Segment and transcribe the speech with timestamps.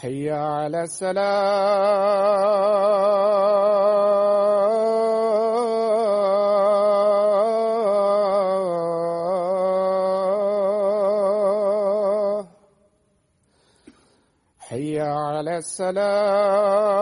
[0.00, 1.28] حي على السلام.
[14.58, 17.00] حي على السلام.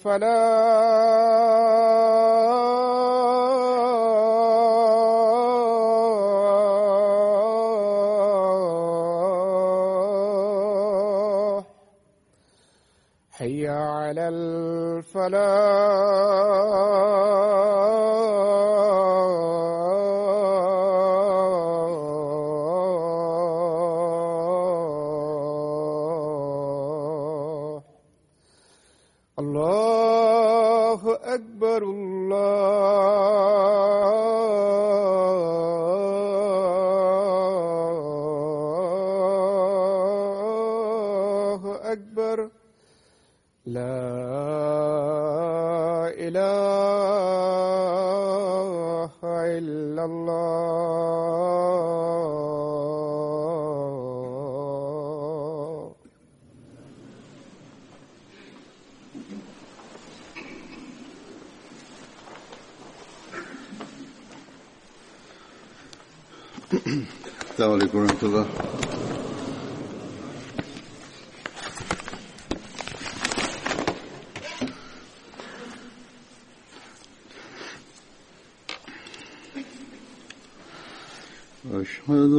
[0.00, 0.30] الفلاح
[13.32, 16.29] حي على الفلاح.
[66.89, 68.45] السلام عليكم ورحمة الله
[81.73, 82.31] أشهد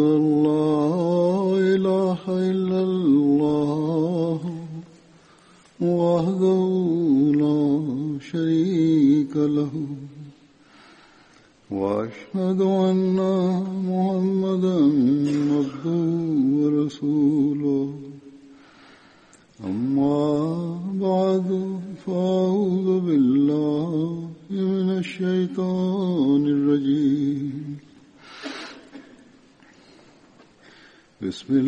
[31.52, 31.60] في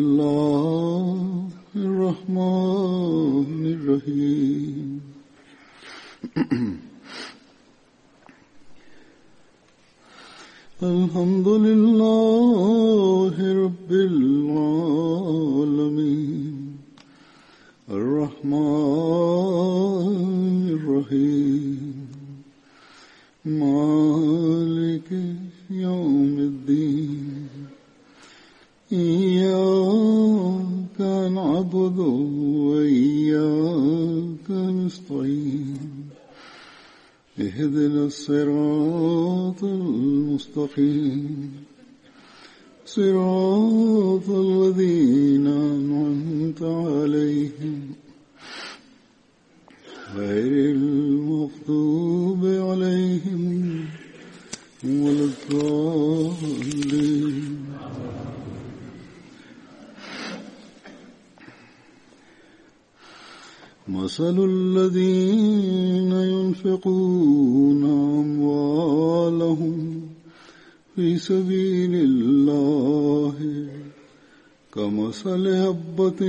[74.74, 76.20] كمثل هبة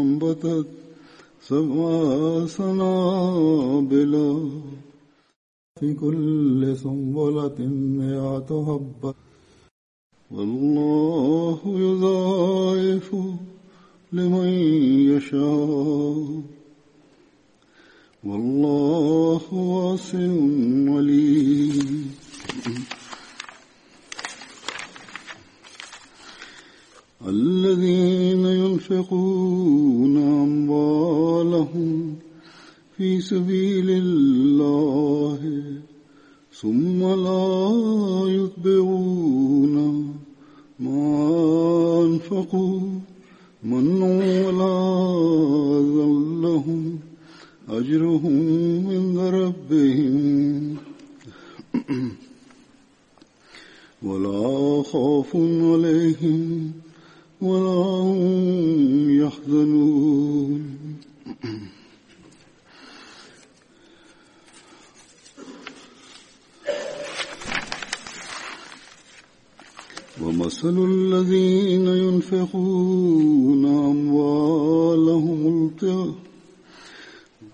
[0.00, 0.66] أنبتت
[1.48, 4.14] سبع سنابل
[5.80, 7.58] في كل سنبلة
[7.98, 9.14] مئة حبة
[10.30, 13.16] والله يضاعف
[14.12, 14.48] لمن
[15.12, 16.42] يشاء.
[18.24, 20.18] والله واسع
[20.94, 22.01] عليم.
[27.28, 32.14] الذين ينفقون أموالهم
[32.96, 35.62] في سبيل الله
[36.52, 39.76] ثم لا يتبعون
[40.80, 42.80] ما أنفقوا
[43.62, 44.78] من ولا
[45.96, 46.98] ذلهم
[47.68, 50.76] أجرهم عند ربهم.
[54.02, 56.72] ولا خوف عليهم
[57.42, 60.62] ولا هم يحزنون.
[70.22, 76.14] ومثل الذين ينفقون أموالهم ابتغاء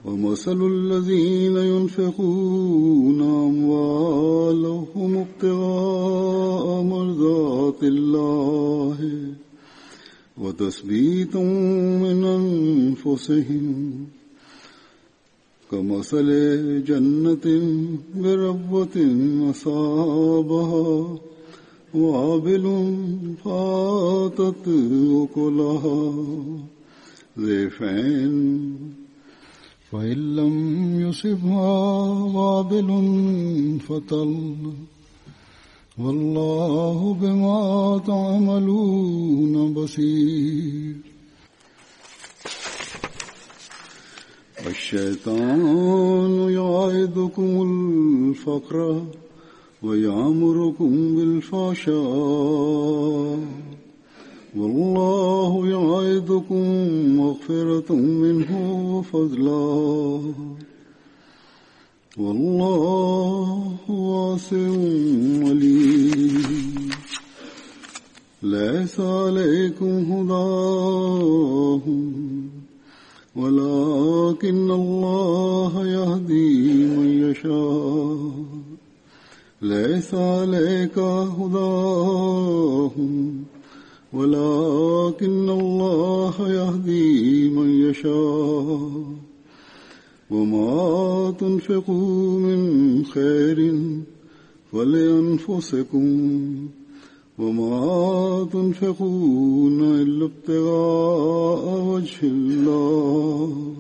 [0.05, 9.18] ومثل الذين ينفقون أموالهم ابتغاء مرضات الله.
[10.41, 11.39] وتثبيتا
[12.03, 13.95] من أنفسهم
[15.71, 16.29] كمثل
[16.85, 17.47] جنة
[18.17, 18.97] بربوة
[19.51, 21.19] أصابها
[21.95, 22.65] وابل
[23.45, 24.69] فاتت
[25.23, 26.15] أكلها
[27.39, 28.75] ضيفين
[29.93, 30.55] فإن لم
[31.01, 31.71] يصبها
[32.37, 32.89] وابل
[33.89, 34.35] فطل
[36.05, 40.97] والله بما تعملون بصير.
[44.67, 49.03] الشيطان يعيدكم الفقر
[49.83, 51.99] ويعمركم بالفحشاء.
[54.57, 56.65] والله يعيدكم
[57.17, 58.53] مغفرة منه
[58.95, 60.21] وفضلا.
[62.19, 64.57] والله واسع
[65.49, 66.91] عليم
[68.43, 72.13] ليس عليكم هداهم
[73.37, 78.31] ولكن الله يهدي من يشاء.
[79.63, 80.99] ليس عليك
[81.39, 83.15] هداهم
[84.13, 89.18] ولكن الله يهدي من يشاء.
[90.31, 93.75] وما تنفقوا من خير
[94.73, 96.09] فلأنفسكم
[97.39, 103.75] وما تنفقون إلا ابتغاء وجه الله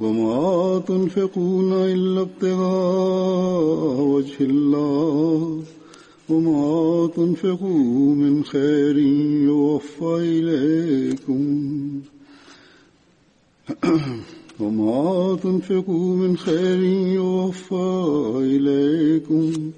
[0.00, 5.62] وما تنفقون إلا ابتغاء وجه الله
[6.28, 8.98] وما تنفقوا من خير
[9.48, 12.00] يوفى إليكم
[14.60, 16.82] وما تنفقوا من خير
[17.14, 19.70] يوفى إليكم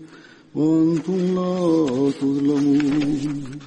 [0.54, 3.58] وأنتم لا تظلمون.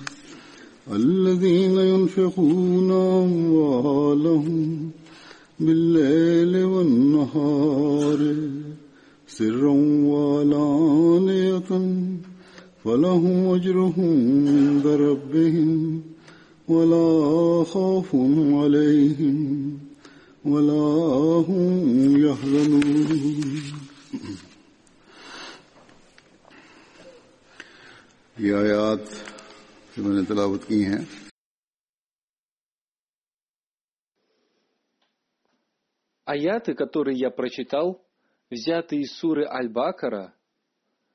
[0.93, 4.89] الذين ينفقون أموالهم
[5.59, 8.35] بالليل والنهار
[9.27, 9.75] سرا
[10.05, 11.71] وعلانية
[12.83, 16.01] فلهم أجرهم عند ربهم
[16.67, 18.15] ولا خوف
[18.61, 19.80] عليهم
[20.45, 22.81] ولا هم يحزنون.
[28.37, 29.11] یہ آیات
[29.95, 31.03] جو میں نے تلاوت کی ہیں
[36.25, 38.01] Аяты, которые я прочитал,
[38.49, 40.33] взяты из суры Аль-Бакара,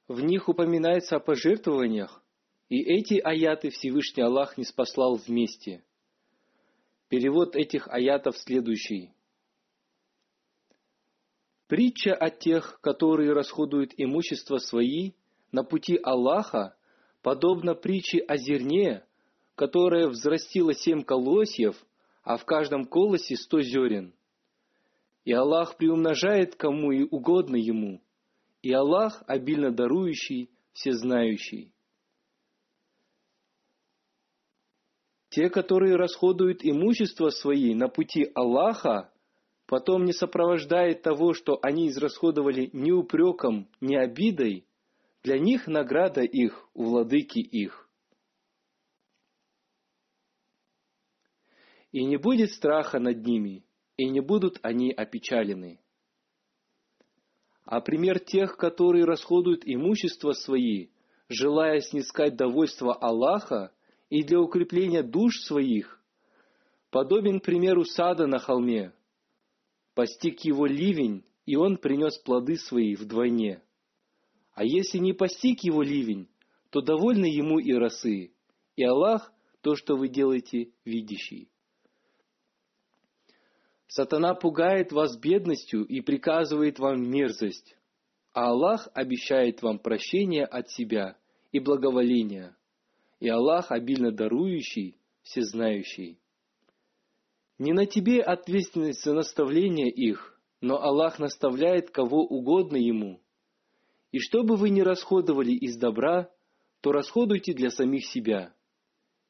[0.08, 2.22] в них упоминается о пожертвованиях,
[2.68, 5.82] и эти аяты Всевышний Аллах не спаслал вместе.
[7.08, 9.10] Перевод этих аятов следующий–
[11.68, 15.12] Притча о тех, которые расходуют имущество свои
[15.50, 16.76] на пути Аллаха,
[17.22, 19.04] подобно притче о зерне,
[19.56, 21.76] которое взрастило семь колосьев,
[22.22, 24.14] а в каждом колосе сто зерен.
[25.24, 28.00] И Аллах приумножает кому и угодно ему,
[28.62, 31.72] и Аллах обильно дарующий, всезнающий.
[35.30, 39.12] Те, которые расходуют имущество свои на пути Аллаха,
[39.66, 44.66] потом не сопровождает того, что они израсходовали ни упреком, ни обидой,
[45.22, 47.88] для них награда их у владыки их.
[51.90, 53.64] И не будет страха над ними,
[53.96, 55.80] и не будут они опечалены.
[57.64, 60.90] А пример тех, которые расходуют имущество свои,
[61.28, 63.72] желая снискать довольство Аллаха
[64.08, 66.00] и для укрепления душ своих,
[66.90, 68.92] подобен примеру сада на холме,
[69.96, 73.62] постиг его ливень, и он принес плоды свои вдвойне.
[74.52, 76.28] А если не постиг его ливень,
[76.68, 78.32] то довольны ему и росы,
[78.76, 81.48] и Аллах то, что вы делаете, видящий.
[83.88, 87.74] Сатана пугает вас бедностью и приказывает вам мерзость,
[88.34, 91.16] а Аллах обещает вам прощение от себя
[91.52, 92.54] и благоволение,
[93.18, 96.20] и Аллах обильно дарующий, всезнающий.
[97.58, 103.20] Не на тебе ответственность за наставление их, но Аллах наставляет кого угодно Ему.
[104.12, 106.30] И что бы вы ни расходовали из добра,
[106.80, 108.54] то расходуйте для самих себя.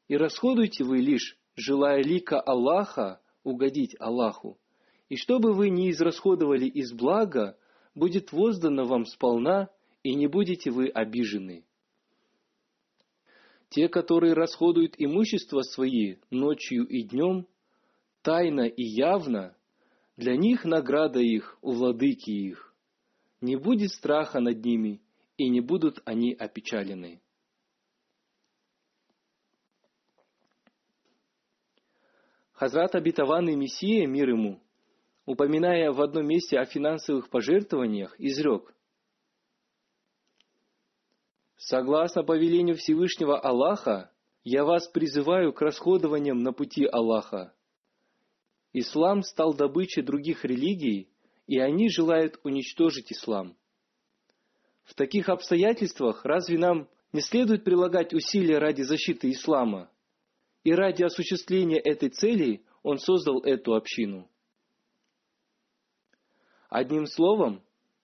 [0.08, 4.58] И расходуйте вы лишь, желая лика Аллаха, угодить Аллаху.
[5.08, 7.56] И что бы вы ни израсходовали из блага,
[7.94, 9.70] будет воздано вам сполна,
[10.02, 11.64] и не будете вы обижены.
[13.70, 17.46] Те, которые расходуют имущество свои ночью и днем,
[18.26, 19.56] тайно и явно,
[20.16, 22.74] для них награда их у владыки их.
[23.40, 25.00] Не будет страха над ними,
[25.36, 27.22] и не будут они опечалены.
[32.50, 34.60] Хазрат обетованный Мессия, мир ему,
[35.24, 38.74] упоминая в одном месте о финансовых пожертвованиях, изрек.
[41.58, 44.10] Согласно повелению Всевышнего Аллаха,
[44.42, 47.52] я вас призываю к расходованиям на пути Аллаха,
[48.78, 51.08] Ислам стал добычей других религий,
[51.46, 53.56] и они желают уничтожить ислам.
[54.84, 59.90] В таких обстоятельствах разве нам не следует прилагать усилия ради защиты ислама?
[60.62, 64.28] И ради осуществления этой цели он создал эту общину.
[66.68, 67.62] Одним словом,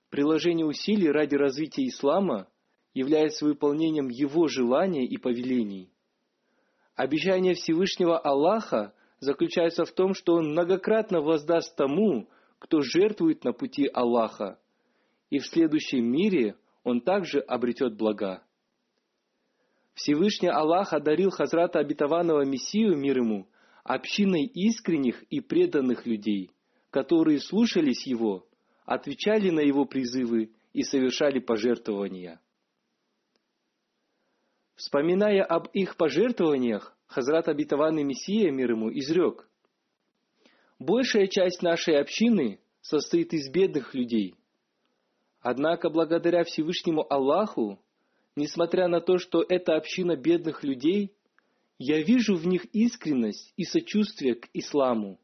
[0.08, 2.48] приложение усилий ради развития ислама
[2.94, 5.92] является выполнением его желаний и повелений.
[6.94, 13.88] Обещание Всевышнего Аллаха заключается в том, что Он многократно воздаст тому, кто жертвует на пути
[13.92, 14.58] Аллаха,
[15.30, 18.42] и в следующем мире он также обретет блага.
[19.94, 23.46] Всевышний Аллах одарил Хазрата обетованного Мессию мир ему
[23.84, 26.50] общиной искренних и преданных людей,
[26.90, 28.44] которые слушались его,
[28.84, 32.40] отвечали на его призывы и совершали пожертвования.
[34.74, 39.46] Вспоминая об их пожертвованиях, Хазрат обетованный Мессия, мир ему, изрек.
[40.78, 44.34] Большая часть нашей общины состоит из бедных людей.
[45.40, 47.78] Однако благодаря Всевышнему Аллаху,
[48.34, 51.12] несмотря на то, что это община бедных людей,
[51.76, 55.20] я вижу в них искренность и сочувствие к исламу.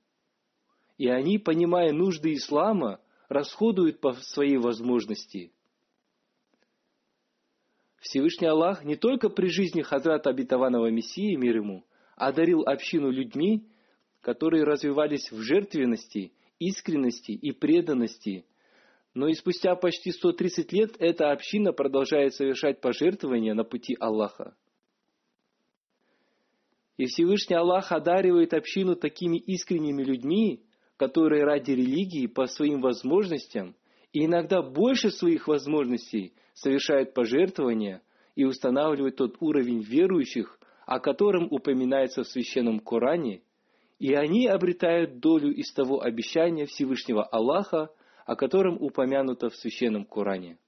[0.98, 5.52] И они, понимая нужды ислама, расходуют по своей возможности–
[8.00, 11.84] Всевышний Аллах не только при жизни Хазрата обетованного Мессии, мир ему,
[12.16, 13.66] одарил общину людьми,
[14.20, 18.44] которые развивались в жертвенности, искренности и преданности,
[19.14, 24.54] но и спустя почти 130 лет эта община продолжает совершать пожертвования на пути Аллаха.
[26.96, 30.64] И Всевышний Аллах одаривает общину такими искренними людьми,
[30.96, 33.76] которые ради религии по своим возможностям
[34.12, 38.02] и иногда больше своих возможностей совершают пожертвования
[38.34, 43.42] и устанавливают тот уровень верующих, о котором упоминается в Священном Коране,
[43.98, 47.90] и они обретают долю из того обещания Всевышнего Аллаха,
[48.24, 50.58] о котором упомянуто в Священном Коране.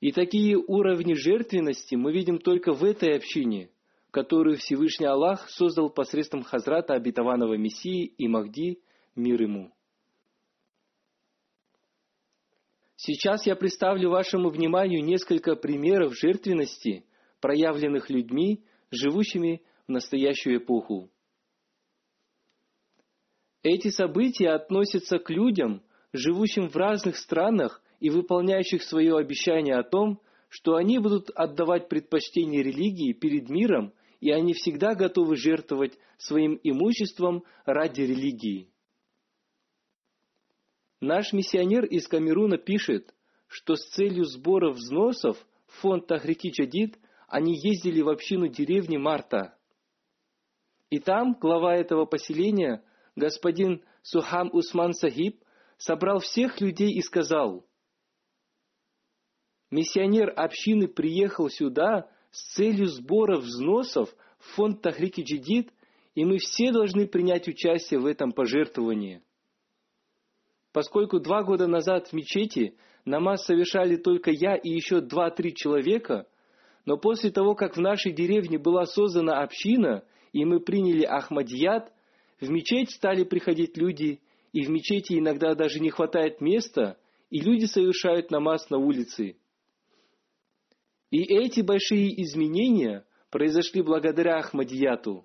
[0.00, 3.70] И такие уровни жертвенности мы видим только в этой общине,
[4.10, 8.80] которую Всевышний Аллах создал посредством Хазрата обетованного Мессии и Махди,
[9.14, 9.75] мир ему.
[12.96, 17.04] Сейчас я представлю вашему вниманию несколько примеров жертвенности,
[17.40, 21.10] проявленных людьми, живущими в настоящую эпоху.
[23.62, 30.20] Эти события относятся к людям, живущим в разных странах и выполняющих свое обещание о том,
[30.48, 37.44] что они будут отдавать предпочтение религии перед миром, и они всегда готовы жертвовать своим имуществом
[37.66, 38.70] ради религии.
[41.00, 43.14] Наш миссионер из Камеруна пишет,
[43.48, 45.36] что с целью сбора взносов
[45.66, 46.98] в фонд Тахрики Чадид
[47.28, 49.58] они ездили в общину деревни Марта.
[50.88, 52.82] И там глава этого поселения,
[53.14, 55.42] господин Сухам Усман Сахиб,
[55.76, 57.66] собрал всех людей и сказал,
[59.70, 65.72] «Миссионер общины приехал сюда с целью сбора взносов в фонд Тахрики Джидид,
[66.14, 69.22] и мы все должны принять участие в этом пожертвовании.
[70.76, 76.26] Поскольку два года назад в мечети намаз совершали только я и еще два-три человека,
[76.84, 80.04] но после того, как в нашей деревне была создана община,
[80.34, 81.90] и мы приняли Ахмадият,
[82.42, 84.20] в мечеть стали приходить люди,
[84.52, 86.98] и в мечети иногда даже не хватает места,
[87.30, 89.38] и люди совершают намаз на улице.
[91.10, 95.24] И эти большие изменения произошли благодаря Ахмадияту.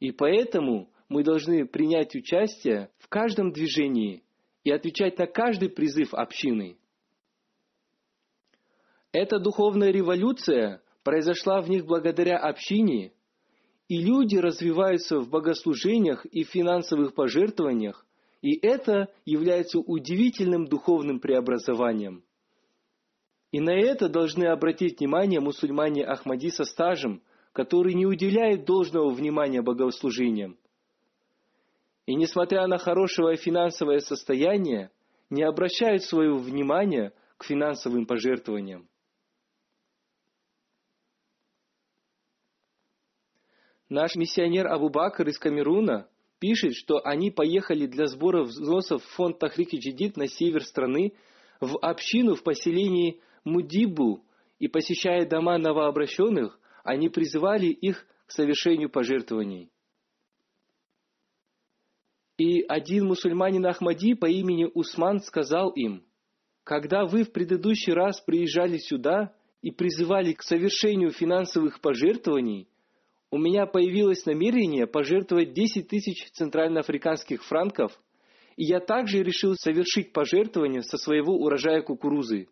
[0.00, 4.23] И поэтому мы должны принять участие в каждом движении
[4.64, 6.76] и отвечать на каждый призыв общины.
[9.12, 13.12] Эта духовная революция произошла в них благодаря общине,
[13.86, 18.06] и люди развиваются в богослужениях и финансовых пожертвованиях,
[18.40, 22.24] и это является удивительным духовным преобразованием.
[23.52, 27.22] И на это должны обратить внимание мусульмане Ахмади со стажем,
[27.52, 30.58] которые не уделяют должного внимания богослужениям.
[32.06, 34.90] И несмотря на хорошее финансовое состояние,
[35.30, 38.88] не обращают своего внимания к финансовым пожертвованиям.
[43.88, 46.08] Наш миссионер Абу Бакр из Камеруна
[46.40, 51.14] пишет, что они поехали для сбора взносов в фонд Тахрики Джидид на север страны
[51.60, 54.24] в общину в поселении Мудибу,
[54.58, 59.70] и посещая дома новообращенных, они призывали их к совершению пожертвований.
[62.36, 66.04] И один мусульманин Ахмади по имени Усман сказал им,
[66.64, 72.68] «Когда вы в предыдущий раз приезжали сюда и призывали к совершению финансовых пожертвований,
[73.30, 77.92] у меня появилось намерение пожертвовать 10 тысяч центральноафриканских франков,
[78.56, 82.48] и я также решил совершить пожертвование со своего урожая кукурузы.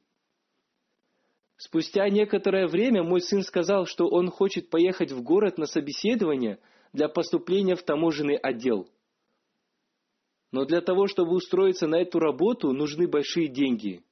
[1.56, 6.58] Спустя некоторое время мой сын сказал, что он хочет поехать в город на собеседование
[6.92, 8.88] для поступления в таможенный отдел.
[10.52, 14.04] Но для того, чтобы устроиться на эту работу, нужны большие деньги.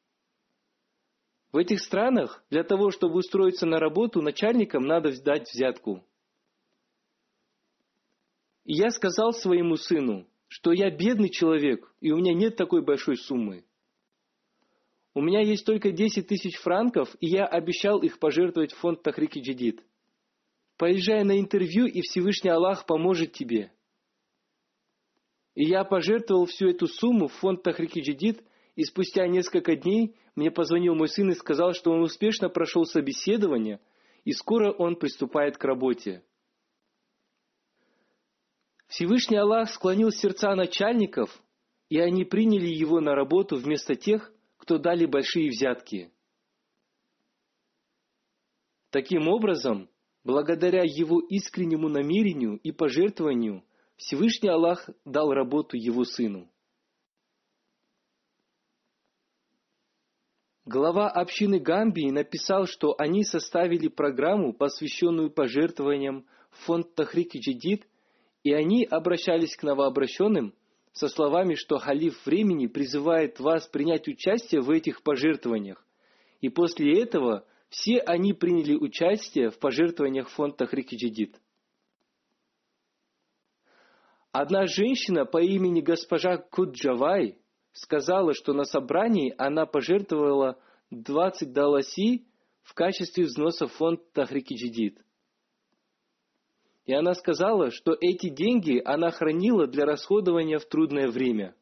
[1.53, 6.03] В этих странах для того, чтобы устроиться на работу, начальникам надо дать взятку.
[8.65, 13.17] И я сказал своему сыну, что я бедный человек, и у меня нет такой большой
[13.17, 13.65] суммы.
[15.13, 19.41] У меня есть только 10 тысяч франков, и я обещал их пожертвовать в фонд Тахрики
[19.41, 19.85] Джидид.
[20.79, 23.73] Поезжай на интервью, и Всевышний Аллах поможет тебе.
[25.61, 28.43] И я пожертвовал всю эту сумму в фонд Тахрики Джидид,
[28.77, 33.79] и спустя несколько дней мне позвонил мой сын и сказал, что он успешно прошел собеседование,
[34.25, 36.25] и скоро он приступает к работе.
[38.87, 41.29] Всевышний Аллах склонил сердца начальников,
[41.91, 46.11] и они приняли его на работу вместо тех, кто дали большие взятки.
[48.89, 49.91] Таким образом,
[50.25, 53.63] благодаря его искреннему намерению и пожертвованию,
[54.01, 56.51] Всевышний Аллах дал работу его сыну.
[60.65, 67.87] Глава общины Гамбии написал, что они составили программу, посвященную пожертвованиям в фонд Тахрики Джидид,
[68.43, 70.55] и они обращались к новообращенным
[70.93, 75.87] со словами, что халиф времени призывает вас принять участие в этих пожертвованиях.
[76.41, 81.37] И после этого все они приняли участие в пожертвованиях фонда Хрикиджидит.
[84.33, 87.37] Одна женщина по имени госпожа Куджавай
[87.73, 90.57] сказала, что на собрании она пожертвовала
[90.91, 92.27] 20 даласи
[92.63, 94.99] в качестве взноса в фонд Тахрикиджидит.
[96.85, 101.55] И она сказала, что эти деньги она хранила для расходования в трудное время.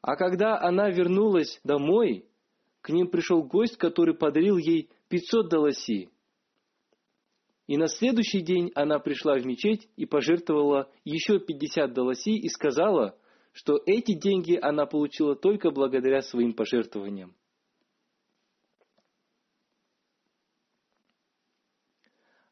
[0.00, 2.26] А когда она вернулась домой,
[2.80, 6.10] к ним пришел гость, который подарил ей 500 долоси.
[7.68, 13.14] И на следующий день она пришла в мечеть и пожертвовала еще 50 долоси и сказала,
[13.52, 17.36] что эти деньги она получила только благодаря своим пожертвованиям.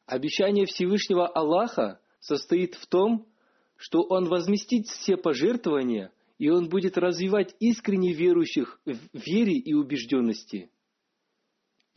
[0.05, 3.27] Обещание Всевышнего Аллаха состоит в том,
[3.75, 10.69] что он возместит все пожертвования, и он будет развивать искренне верующих в вере и убежденности.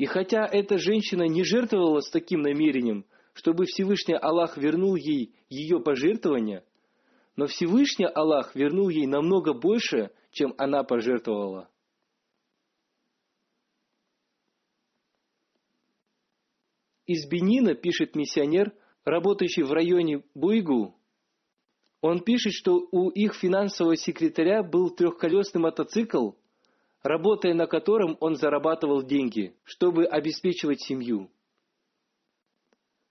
[0.01, 5.79] И хотя эта женщина не жертвовала с таким намерением, чтобы Всевышний Аллах вернул ей ее
[5.79, 6.65] пожертвования,
[7.37, 11.69] но Всевышний Аллах вернул ей намного больше, чем она пожертвовала.
[17.05, 18.73] Из Бенина пишет миссионер,
[19.05, 20.97] работающий в районе Буйгу.
[22.01, 26.31] Он пишет, что у их финансового секретаря был трехколесный мотоцикл,
[27.03, 31.31] работая на котором он зарабатывал деньги, чтобы обеспечивать семью.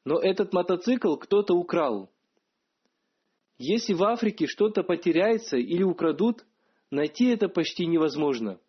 [0.05, 2.11] Но этот мотоцикл кто-то украл.
[3.57, 6.45] Если в Африке что-то потеряется или украдут,
[6.91, 8.59] найти это почти невозможно.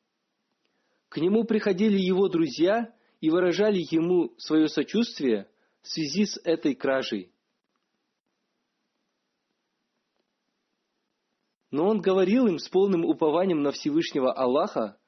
[1.08, 5.48] К нему приходили его друзья и выражали ему свое сочувствие
[5.82, 7.32] в связи с этой кражей.
[11.70, 14.99] Но он говорил им с полным упованием на Всевышнего Аллаха,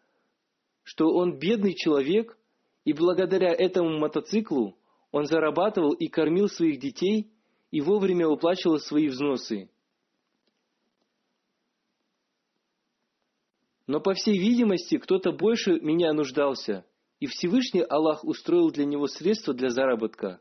[0.83, 2.37] что он бедный человек,
[2.85, 4.77] и благодаря этому мотоциклу
[5.11, 7.31] он зарабатывал и кормил своих детей
[7.71, 9.69] и вовремя уплачивал свои взносы.
[13.87, 16.87] Но, по всей видимости, кто-то больше меня нуждался,
[17.21, 20.41] и Всевышний Аллах устроил для него средства для заработка.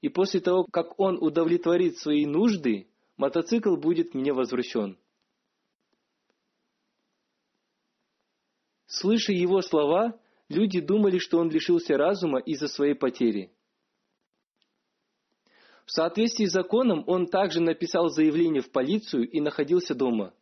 [0.00, 4.96] И после того, как он удовлетворит свои нужды, мотоцикл будет мне возвращен.
[8.88, 13.52] Слыша его слова, люди думали, что он лишился разума из-за своей потери.
[15.84, 20.34] В соответствии с законом он также написал заявление в полицию и находился дома.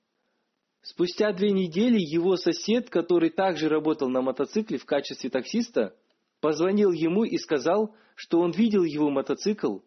[0.81, 5.97] Спустя две недели его сосед, который также работал на мотоцикле в качестве таксиста,
[6.41, 9.79] позвонил ему и сказал, что он видел его мотоцикл,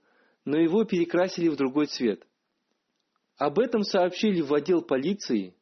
[0.44, 2.28] но его перекрасили в другой цвет.
[3.38, 5.56] Об этом сообщили в отдел полиции.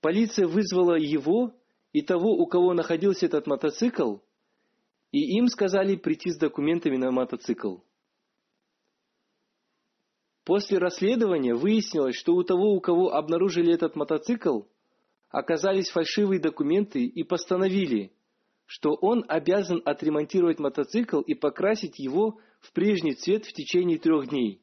[0.00, 1.52] Полиция вызвала его
[1.92, 4.16] и того, у кого находился этот мотоцикл,
[5.10, 7.78] и им сказали прийти с документами на мотоцикл.
[10.44, 14.62] После расследования выяснилось, что у того, у кого обнаружили этот мотоцикл,
[15.28, 18.12] оказались фальшивые документы и постановили,
[18.66, 24.60] что он обязан отремонтировать мотоцикл и покрасить его в прежний цвет в течение трех дней.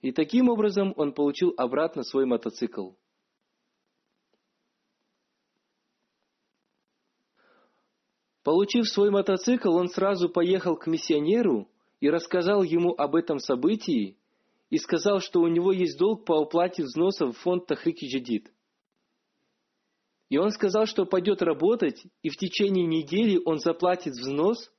[0.00, 2.90] И таким образом он получил обратно свой мотоцикл.
[8.44, 11.66] Получив свой мотоцикл, он сразу поехал к миссионеру
[12.00, 14.18] и рассказал ему об этом событии
[14.68, 18.52] и сказал, что у него есть долг по уплате взносов в фонд Тахрики Джадид.
[20.28, 24.70] И он сказал, что пойдет работать, и в течение недели он заплатит взнос,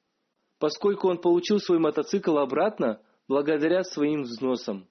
[0.60, 4.88] поскольку он получил свой мотоцикл обратно благодаря своим взносам.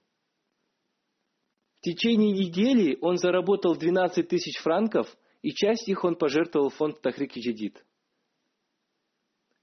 [1.77, 6.99] В течение недели он заработал 12 тысяч франков, и часть их он пожертвовал в фонд
[7.01, 7.85] Тахрики Джадид.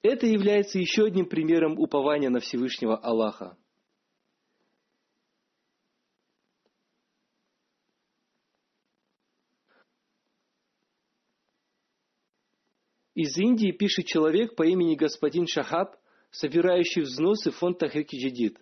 [0.03, 3.57] Это является еще одним примером упования на Всевышнего Аллаха.
[13.15, 15.97] Из Индии пишет человек по имени господин Шахаб,
[16.31, 18.59] собирающий взносы в фонд Тахрики Джадид.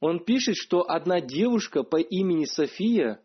[0.00, 3.20] Он пишет, что одна девушка по имени София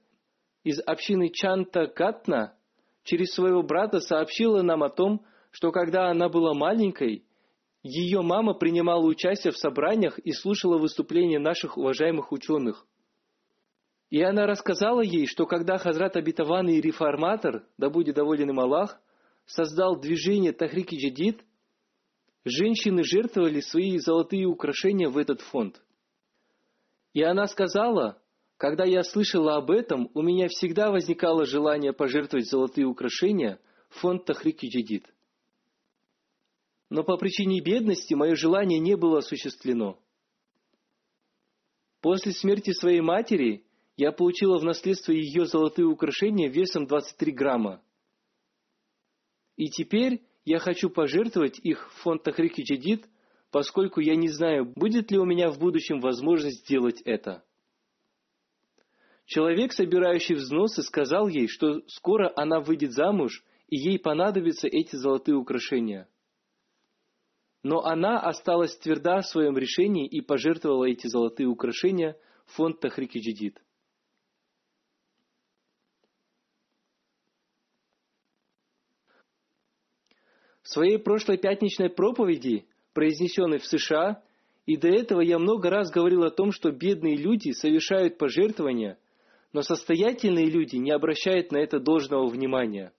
[0.64, 2.58] из общины Чанта Катна
[3.04, 7.26] через своего брата сообщила нам о том, что когда она была маленькой,
[7.84, 12.86] ее мама принимала участие в собраниях и слушала выступления наших уважаемых ученых.
[14.10, 19.02] И она рассказала ей, что когда Хазрат Абитаванный реформатор, да будет доволен им Аллах,
[19.46, 21.44] создал движение Тахрики Джадид,
[22.46, 25.82] женщины жертвовали свои золотые украшения в этот фонд.
[27.14, 28.22] И она сказала,
[28.58, 34.26] когда я слышала об этом, у меня всегда возникало желание пожертвовать золотые украшения в фонд
[34.26, 35.06] Тахрики Джадид.
[36.90, 40.00] Но по причине бедности мое желание не было осуществлено.
[42.02, 47.82] После смерти своей матери я получила в наследство ее золотые украшения весом 23 грамма.
[49.56, 53.08] И теперь я хочу пожертвовать их в фонд Тахрики Джадид,
[53.52, 57.44] поскольку я не знаю, будет ли у меня в будущем возможность сделать это.
[59.26, 65.36] Человек, собирающий взносы, сказал ей, что скоро она выйдет замуж, и ей понадобятся эти золотые
[65.36, 66.08] украшения.
[67.64, 73.18] Но она осталась тверда в своем решении и пожертвовала эти золотые украшения в фонд Тахрики
[73.18, 73.62] Джидид.
[80.62, 84.24] В своей прошлой пятничной проповеди, произнесенной в США,
[84.66, 88.98] И до этого я много раз говорил о том, что бедные люди совершают пожертвования,
[89.54, 92.92] но состоятельные люди не обращают на это должного внимания.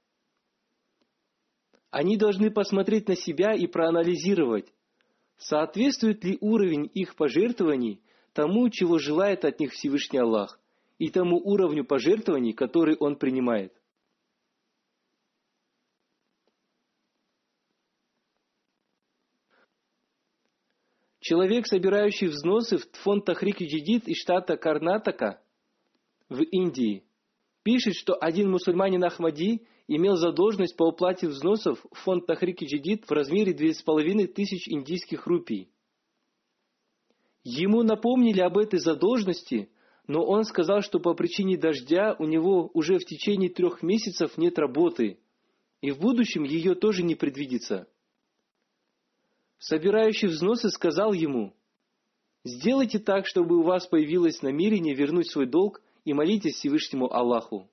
[1.91, 4.73] Они должны посмотреть на себя и проанализировать,
[5.37, 8.01] соответствует ли уровень их пожертвований
[8.33, 10.61] тому, чего желает от них Всевышний Аллах,
[10.99, 13.73] и тому уровню пожертвований, который Он принимает.
[21.21, 25.41] Человек, собирающий взносы в фонд Тахрики Джидид из штата Карнатака
[26.29, 27.05] в Индии,
[27.63, 33.11] пишет, что один мусульманин Ахмади имел задолженность по уплате взносов в фонд Тахрики Джидид в
[33.13, 35.71] размере 2,5 тысяч индийских рупий.
[37.43, 39.71] Ему напомнили об этой задолженности,
[40.07, 44.59] но он сказал, что по причине дождя у него уже в течение трех месяцев нет
[44.59, 45.19] работы,
[45.83, 47.87] и в будущем ее тоже не предвидится
[49.65, 51.55] собирающий взносы, сказал ему,
[52.45, 57.69] «Сделайте так, чтобы у вас появилось намерение вернуть свой долг и молитесь Всевышнему Аллаху».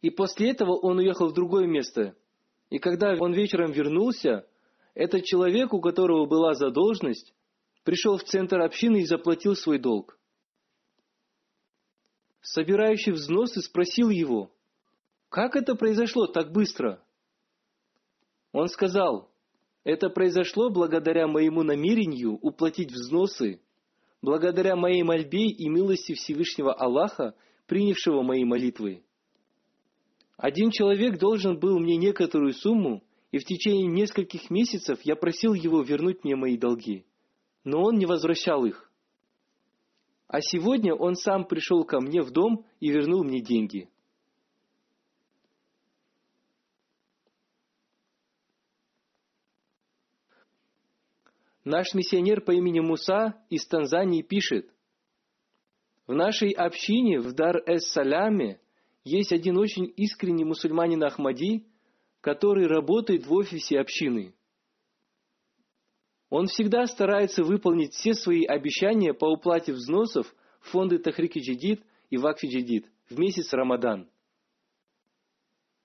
[0.00, 2.16] И после этого он уехал в другое место.
[2.70, 4.46] И когда он вечером вернулся,
[4.94, 7.34] этот человек, у которого была задолженность,
[7.84, 10.18] пришел в центр общины и заплатил свой долг.
[12.40, 14.52] Собирающий взносы спросил его,
[15.28, 17.02] как это произошло так быстро?
[18.52, 19.30] Он сказал,
[19.84, 23.60] это произошло благодаря моему намерению уплатить взносы,
[24.22, 27.34] благодаря моей мольбе и милости Всевышнего Аллаха,
[27.66, 29.02] принявшего мои молитвы.
[30.36, 35.82] Один человек должен был мне некоторую сумму, и в течение нескольких месяцев я просил его
[35.82, 37.04] вернуть мне мои долги,
[37.64, 38.90] но он не возвращал их.
[40.28, 43.88] А сегодня он сам пришел ко мне в дом и вернул мне деньги.
[51.68, 54.72] Наш миссионер по имени Муса из Танзании пишет,
[56.06, 58.58] в нашей общине в Дар-эс-Саляме
[59.04, 61.66] есть один очень искренний мусульманин Ахмади,
[62.22, 64.34] который работает в офисе общины.
[66.30, 72.16] Он всегда старается выполнить все свои обещания по уплате взносов в фонды Тахрики Джидид и
[72.16, 74.08] Вакфи Джидид в месяц Рамадан.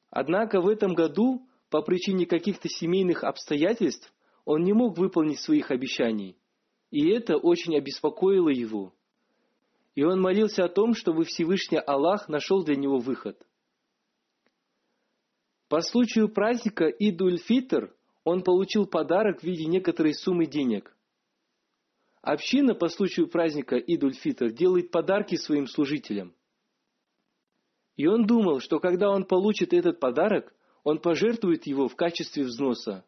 [0.09, 4.12] Однако в этом году, по причине каких-то семейных обстоятельств,
[4.45, 6.37] он не мог выполнить своих обещаний,
[6.91, 8.93] и это очень обеспокоило его.
[9.95, 13.41] И он молился о том, чтобы Всевышний Аллах нашел для него выход.
[15.69, 20.95] По случаю праздника Идуль-Фитр он получил подарок в виде некоторой суммы денег.
[22.21, 26.33] Община по случаю праздника Идуль-Фитр делает подарки своим служителям.
[27.95, 30.53] И он думал, что когда он получит этот подарок,
[30.83, 33.05] он пожертвует его в качестве взноса.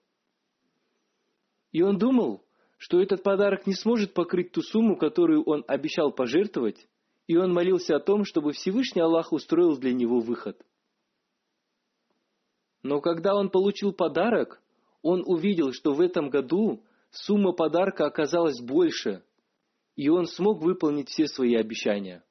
[1.75, 2.41] И он думал,
[2.77, 6.87] что этот подарок не сможет покрыть ту сумму, которую он обещал пожертвовать,
[7.27, 10.57] и он молился о том, чтобы Всевышний Аллах устроил для него выход.
[12.81, 14.61] Но когда он получил подарок,
[15.01, 19.21] он увидел, что в этом году сумма подарка оказалась больше,
[19.97, 22.23] и он смог выполнить все свои обещания.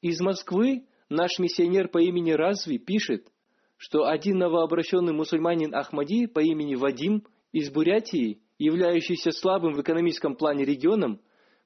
[0.00, 3.28] Из Москвы Наш миссионер по имени Разви пишет,
[3.76, 10.64] что один новообращенный мусульманин Ахмади по имени Вадим из Бурятии, являющийся слабым в экономическом плане
[10.64, 11.20] регионом,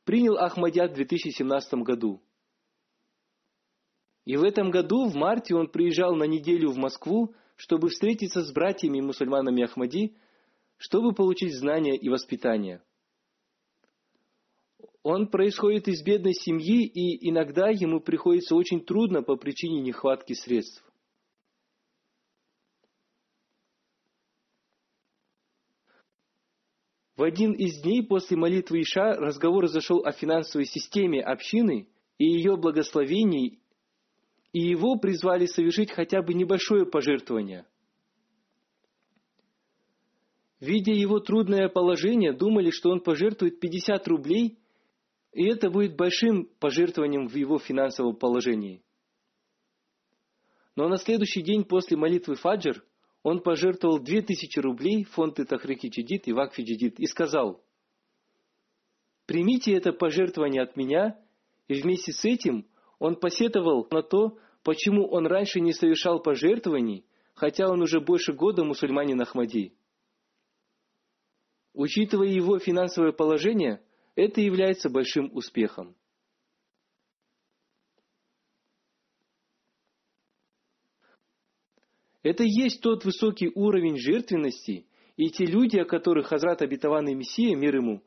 [0.05, 2.23] принял Ахмадят в 2017 году.
[4.27, 8.53] И в этом году, в марте, он приезжал на неделю в Москву, чтобы встретиться с
[8.53, 10.17] братьями-мусульманами Ахмади,
[10.77, 12.83] чтобы получить знания и воспитание–
[15.03, 20.85] он происходит из бедной семьи, и иногда ему приходится очень трудно по причине нехватки средств.
[27.17, 32.57] В один из дней после молитвы Иша разговор зашел о финансовой системе общины и ее
[32.57, 33.59] благословении,
[34.53, 37.67] и его призвали совершить хотя бы небольшое пожертвование.
[40.61, 44.59] Видя его трудное положение, думали, что он пожертвует 50 рублей–
[45.33, 48.83] и это будет большим пожертвованием в его финансовом положении.
[50.77, 52.85] Но на следующий день после молитвы Фаджр
[53.23, 57.63] он пожертвовал 2000 рублей в фонды Тахрики Джидид и Вакфи Джидид и сказал,
[59.27, 61.19] «Примите это пожертвование от меня»,
[61.69, 62.67] и вместе с этим
[62.99, 68.65] он посетовал на то, почему он раньше не совершал пожертвований, хотя он уже больше года
[68.65, 69.75] мусульманин Ахмади.
[71.73, 73.81] Учитывая его финансовое положение–
[74.15, 75.97] это является большим успехом.
[82.23, 87.57] Это и есть тот высокий уровень жертвенности, и те люди, о которых Хазрат Обетованный Мессия,
[87.57, 88.03] мир ему,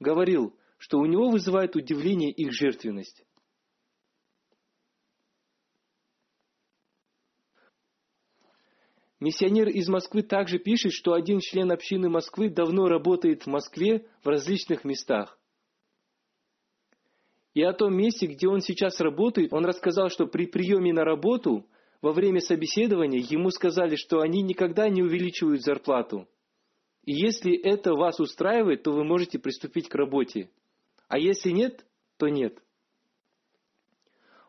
[0.00, 3.24] говорил, что у него вызывает удивление их жертвенность.
[9.20, 14.28] Миссионер из Москвы также пишет, что один член общины Москвы давно работает в Москве в
[14.28, 15.37] различных местах.
[17.58, 21.66] И о том месте, где он сейчас работает, он рассказал, что при приеме на работу
[22.00, 26.28] во время собеседования ему сказали, что они никогда не увеличивают зарплату.
[27.04, 30.50] И если это вас устраивает, то вы можете приступить к работе.
[31.08, 31.84] А если нет,
[32.16, 32.62] то нет.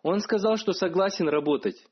[0.03, 1.83] Он сказал, что согласен работать.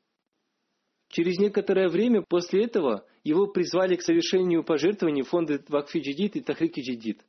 [1.08, 6.78] Через некоторое время после этого его призвали к совершению пожертвований фонда Вакфи Джидид и Тахрики
[6.78, 7.26] Джидид.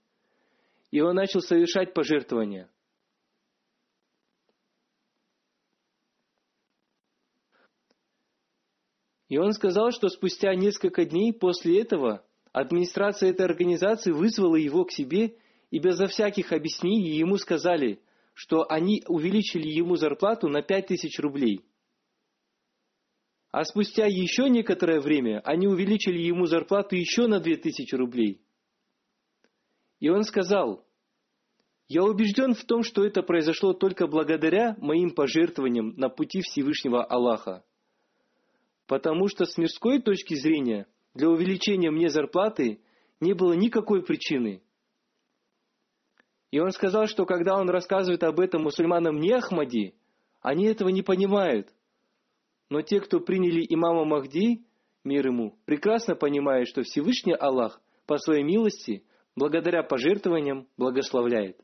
[0.91, 2.69] И он начал совершать пожертвования.
[9.30, 14.92] И он сказал, что спустя несколько дней после этого администрация этой организации вызвала его к
[14.92, 15.38] себе
[15.70, 18.02] и безо всяких объяснений ему сказали,
[18.34, 21.62] что они увеличили ему зарплату на 5000 рублей.
[23.52, 28.42] А спустя еще некоторое время они увеличили ему зарплату еще на 2000 рублей.
[30.00, 30.86] И он сказал,
[31.88, 37.63] «Я убежден в том, что это произошло только благодаря моим пожертвованиям на пути Всевышнего Аллаха.
[38.89, 42.82] Потому что с мирской точки зрения для увеличения мне зарплаты
[43.19, 44.63] не было никакой причины.
[46.49, 49.93] И он сказал, что когда он рассказывает об этом мусульманам не Ахмади,
[50.41, 51.71] они этого не понимают.
[52.71, 54.65] Но те, кто приняли имама Махди,
[55.04, 59.04] мир ему, прекрасно понимают, что Всевышний Аллах по своей милости,
[59.36, 61.62] благодаря пожертвованиям, благословляет.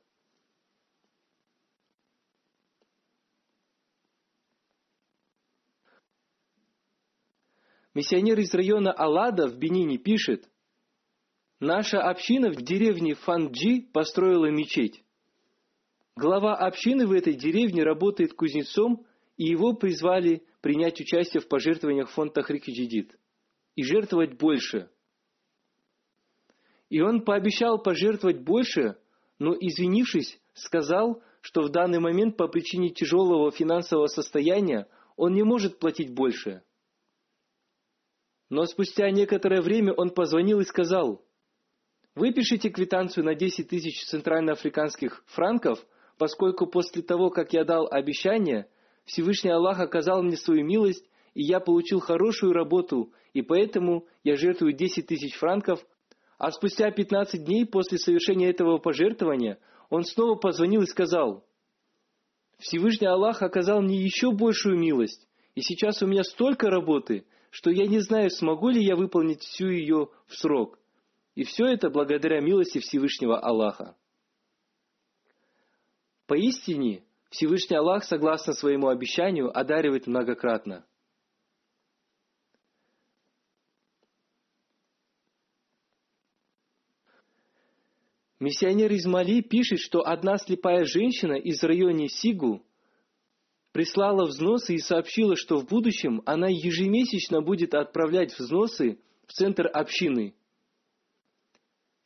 [7.95, 10.49] Миссионер из района Алада в Бенине пишет,
[11.61, 15.01] «Наша община в деревне Фанджи построила мечеть.
[16.17, 19.05] Глава общины в этой деревне работает кузнецом,
[19.37, 23.17] и его призвали принять участие в пожертвованиях фонд Тахрики Джидид
[23.75, 24.89] и жертвовать больше.
[26.89, 28.97] И он пообещал пожертвовать больше,
[29.39, 35.79] но, извинившись, сказал, что в данный момент по причине тяжелого финансового состояния он не может
[35.79, 36.61] платить больше–
[38.49, 41.23] но спустя некоторое время он позвонил и сказал,
[42.15, 45.79] «Выпишите квитанцию на 10 тысяч центральноафриканских франков,
[46.17, 48.69] поскольку после того, как я дал обещание,
[49.05, 54.73] Всевышний Аллах оказал мне свою милость, и я получил хорошую работу, и поэтому я жертвую
[54.73, 55.85] 10 тысяч франков,
[56.37, 61.45] а спустя 15 дней после совершения этого пожертвования он снова позвонил и сказал,
[62.57, 67.25] «Всевышний Аллах оказал мне еще большую милость, и сейчас у меня столько работы,
[67.55, 70.77] что я не знаю, смогу ли я выполнить всю ее в срок.
[71.35, 73.95] И все это благодаря милости Всевышнего Аллаха.
[76.27, 80.85] Поистине, Всевышний Аллах, согласно своему обещанию, одаривает многократно.
[88.41, 92.64] Миссионер из Мали пишет, что одна слепая женщина из района Сигу
[93.75, 100.33] прислала взносы и сообщила, что в будущем она ежемесячно будет отправлять взносы в центр общины.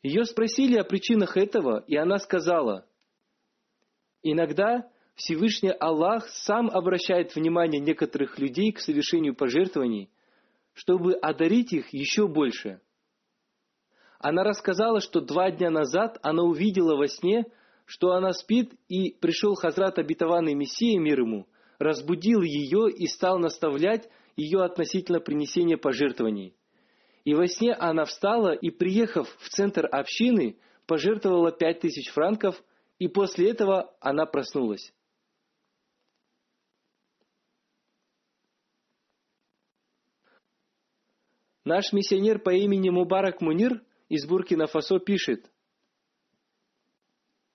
[0.01, 2.87] Ее спросили о причинах этого, и она сказала,
[4.23, 10.09] «Иногда Всевышний Аллах сам обращает внимание некоторых людей к совершению пожертвований,
[10.73, 12.81] чтобы одарить их еще больше».
[14.17, 17.45] Она рассказала, что два дня назад она увидела во сне,
[17.85, 21.47] что она спит, и пришел Хазрат обетованный Мессия мир ему–
[21.79, 26.55] разбудил ее и стал наставлять ее относительно принесения пожертвований.
[27.23, 32.61] И во сне она встала и, приехав в центр общины, пожертвовала пять тысяч франков,
[32.97, 34.93] и после этого она проснулась.
[41.65, 45.51] Наш миссионер по имени Мубарак Мунир из Буркина-Фасо пишет,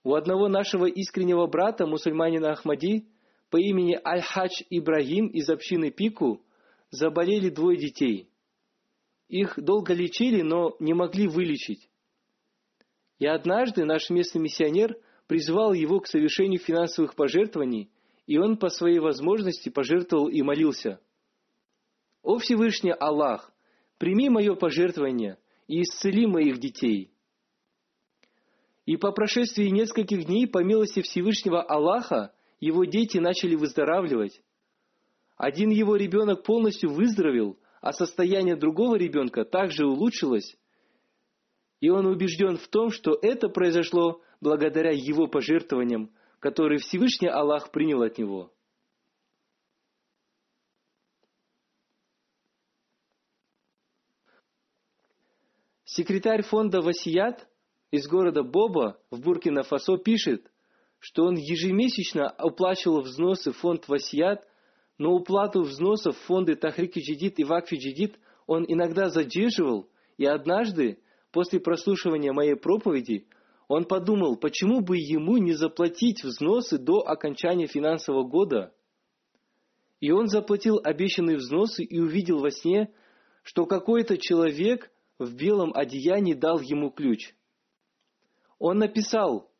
[0.05, 3.09] у одного нашего искреннего брата, мусульманина Ахмади,
[3.55, 6.45] по имени Аль-Хадж Ибрагим из общины Пику
[6.91, 8.29] заболели двое детей.
[9.29, 11.89] Их долго лечили, но не могли вылечить.
[13.21, 14.97] И однажды наш местный миссионер
[15.29, 17.93] призвал его к совершению финансовых пожертвований,
[18.27, 20.99] и он по своей возможности пожертвовал и молился.
[22.25, 23.53] «О Всевышний Аллах,
[23.99, 25.39] прими мое пожертвование
[25.69, 27.13] и исцели моих детей».
[28.85, 32.35] И по прошествии нескольких дней, по милости Всевышнего Аллаха,
[32.65, 34.41] его дети начали выздоравливать.
[35.37, 40.57] Один его ребенок полностью выздоровел, а состояние другого ребенка также улучшилось,
[41.81, 48.03] и он убежден в том, что это произошло благодаря его пожертвованиям, которые Всевышний Аллах принял
[48.03, 48.51] от него.
[55.85, 57.47] Секретарь фонда «Васият»
[57.91, 60.51] из города Боба в Буркина-Фасо пишет,
[61.05, 64.49] что он ежемесячно оплачивал взносы в фонд «Васият»,
[64.97, 71.03] но уплату взносов в фонды Тахрики Джидид и Вакфи Джидид он иногда задерживал, и однажды,
[71.31, 73.29] после прослушивания моей проповеди,
[73.69, 78.73] он подумал, почему бы ему не заплатить взносы до окончания финансового года.
[80.01, 82.91] И он заплатил обещанные взносы и увидел во сне,
[83.43, 87.35] что какой-то человек в белом одеянии дал ему ключ.
[88.59, 89.51] Он написал,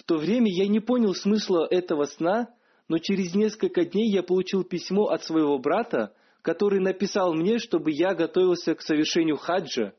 [0.00, 2.48] «В то время я не понял смысла этого сна,
[2.88, 8.14] но через несколько дней я получил письмо от своего брата, который написал мне, чтобы я
[8.14, 9.92] готовился к совершению хаджа,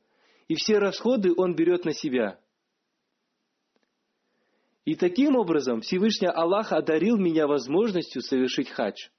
[0.47, 2.39] и все расходы он берет на себя».
[4.85, 9.09] И таким образом Всевышний Аллах одарил меня возможностью совершить хадж.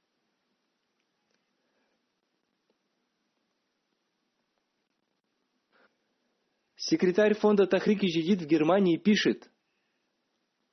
[6.74, 9.51] Секретарь фонда Тахрики Джидид в Германии пишет,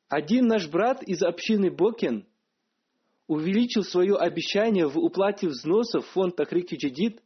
[0.09, 2.25] один наш брат из общины Бокен
[3.27, 7.21] увеличил свое обещание в уплате взносов в фонд Тахрики Джидид,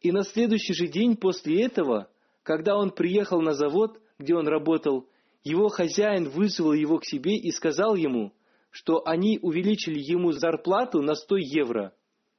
[0.00, 2.08] и на следующий же день после этого,
[2.44, 5.08] когда он приехал на завод, где он работал,
[5.42, 8.32] его хозяин вызвал его к себе и сказал ему,
[8.70, 11.92] что они увеличили ему зарплату на 100 евро,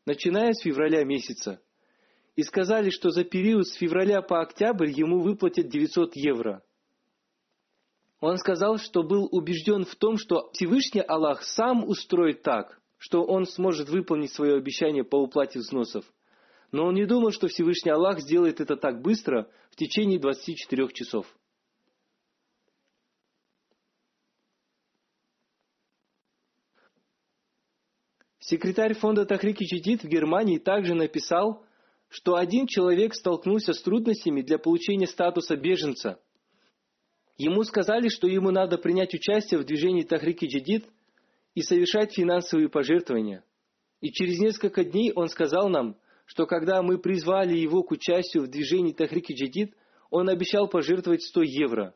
[0.05, 1.59] начиная с февраля месяца
[2.37, 6.63] и сказали, что за период с февраля по октябрь ему выплатят 900 евро.
[8.19, 13.45] Он сказал, что был убежден в том, что Всевышний Аллах сам устроит так, что он
[13.45, 16.05] сможет выполнить свое обещание по уплате взносов.
[16.71, 21.27] Но он не думал, что Всевышний Аллах сделает это так быстро, в течение 24 часов.
[28.39, 31.65] Секретарь фонда Тахрики Читит в Германии также написал,
[32.07, 36.19] что один человек столкнулся с трудностями для получения статуса беженца.
[37.37, 40.87] Ему сказали, что ему надо принять участие в движении Тахрики Джидид
[41.53, 43.43] и совершать финансовые пожертвования.
[44.01, 48.47] И через несколько дней он сказал нам, что когда мы призвали его к участию в
[48.47, 49.75] движении Тахрики Джидид,
[50.09, 51.95] он обещал пожертвовать 100 евро.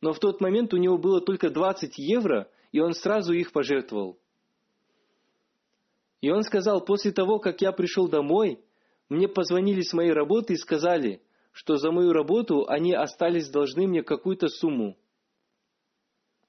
[0.00, 4.18] Но в тот момент у него было только 20 евро, и он сразу их пожертвовал.
[6.20, 8.60] И он сказал, после того, как я пришел домой,
[9.08, 11.22] мне позвонили с моей работы и сказали,
[11.56, 14.94] что за мою работу они остались должны мне какую-то сумму.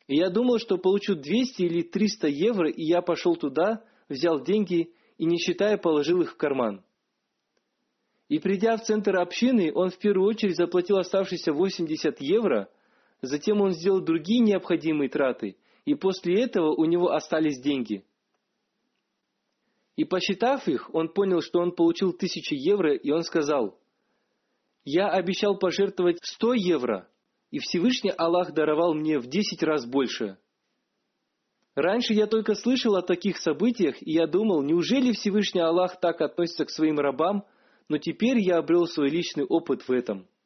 [0.08, 4.94] И я думал, что получу 200 или 300 евро, и я пошел туда, взял деньги
[5.18, 6.84] и, не считая, положил их в карман.
[8.28, 12.70] И придя в центр общины, он в первую очередь заплатил оставшиеся 80 евро,
[13.22, 15.56] затем он сделал другие необходимые траты,
[15.86, 18.04] и после этого у него остались деньги–
[19.96, 23.80] и посчитав их, он понял, что он получил тысячи евро, и он сказал,
[24.90, 27.12] «Я обещал пожертвовать сто евро,
[27.52, 30.38] и Всевышний Аллах даровал мне в десять раз больше».
[31.76, 36.64] Раньше я только слышал о таких событиях, и я думал, неужели Всевышний Аллах так относится
[36.64, 37.46] к своим рабам,
[37.90, 40.26] но теперь я обрел свой личный опыт в этом–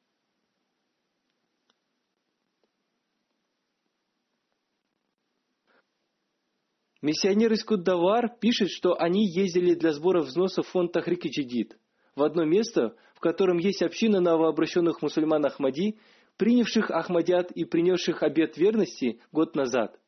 [7.03, 11.75] Миссионер из Куддавар пишет, что они ездили для сбора взносов в фонд Тахрики Джидид,
[12.21, 15.97] в одно место, в котором есть община новообращенных мусульман Ахмади,
[16.37, 19.99] принявших Ахмадят и принесших обет верности год назад.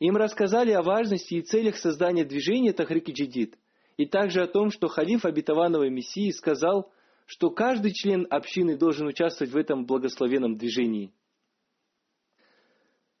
[0.00, 3.58] Им рассказали о важности и целях создания движения Тахрики Джидид,
[3.98, 6.90] и также о том, что халиф обетованного Мессии сказал,
[7.26, 11.12] что каждый член общины должен участвовать в этом благословенном движении–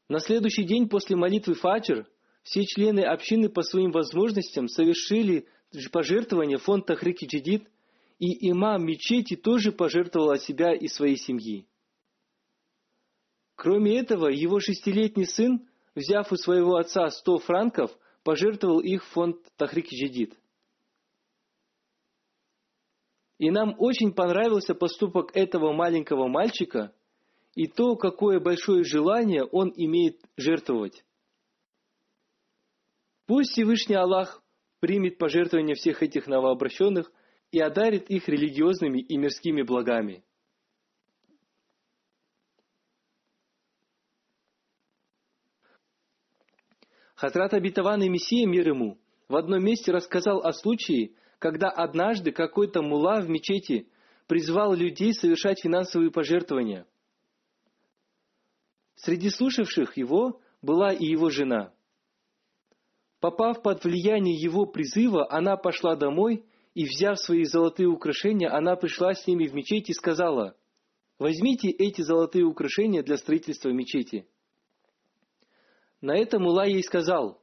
[0.08, 2.06] на следующий день после молитвы Фаджр
[2.44, 5.48] все члены общины по своим возможностям совершили
[5.92, 7.68] пожертвование в фонд Тахрики Джидид,
[8.18, 11.66] и имам мечети тоже пожертвовал от себя и своей семьи.
[13.54, 17.90] Кроме этого, его шестилетний сын, взяв у своего отца сто франков,
[18.22, 20.38] пожертвовал их в фонд Тахрики Джидид.
[23.38, 26.94] И нам очень понравился поступок этого маленького мальчика–
[27.56, 31.04] и то, какое большое желание он имеет жертвовать.
[33.26, 34.42] Пусть Всевышний Аллах
[34.80, 37.10] примет пожертвования всех этих новообращенных
[37.50, 40.24] и одарит их религиозными и мирскими благами.
[47.14, 48.98] Хатрат обетованный Мессия мир ему
[49.28, 53.88] в одном месте рассказал о случае, когда однажды какой-то мула в мечети
[54.26, 56.86] призвал людей совершать финансовые пожертвования.
[58.96, 61.72] Среди слушавших его была и его жена.
[63.26, 69.14] Попав под влияние его призыва, она пошла домой и, взяв свои золотые украшения, она пришла
[69.14, 70.56] с ними в мечеть и сказала,
[71.18, 74.28] «Возьмите эти золотые украшения для строительства мечети».
[76.00, 77.42] На это Мула ей сказал,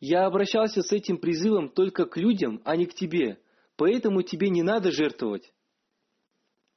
[0.00, 3.38] «Я обращался с этим призывом только к людям, а не к тебе,
[3.76, 5.52] поэтому тебе не надо жертвовать».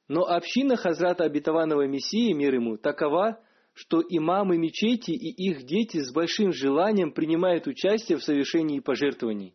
[0.08, 3.40] Но община Хазрата Обетованного Мессии, мир ему, такова,
[3.78, 9.54] что имамы мечети и их дети с большим желанием принимают участие в совершении пожертвований.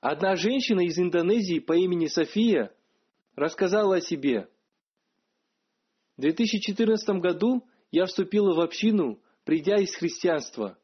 [0.00, 2.74] Одна женщина из Индонезии по имени София
[3.36, 4.48] рассказала о себе.
[6.16, 10.76] В 2014 году я вступила в общину, придя из христианства.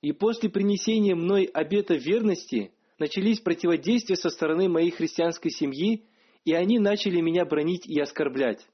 [0.00, 6.06] И после принесения мной обета верности начались противодействия со стороны моей христианской семьи,
[6.44, 8.66] и они начали меня бронить и оскорблять.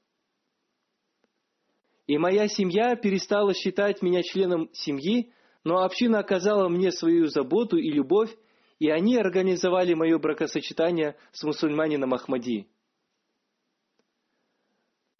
[2.05, 5.31] И моя семья перестала считать меня членом семьи,
[5.63, 8.35] но община оказала мне свою заботу и любовь,
[8.79, 12.67] и они организовали мое бракосочетание с мусульманином Ахмади.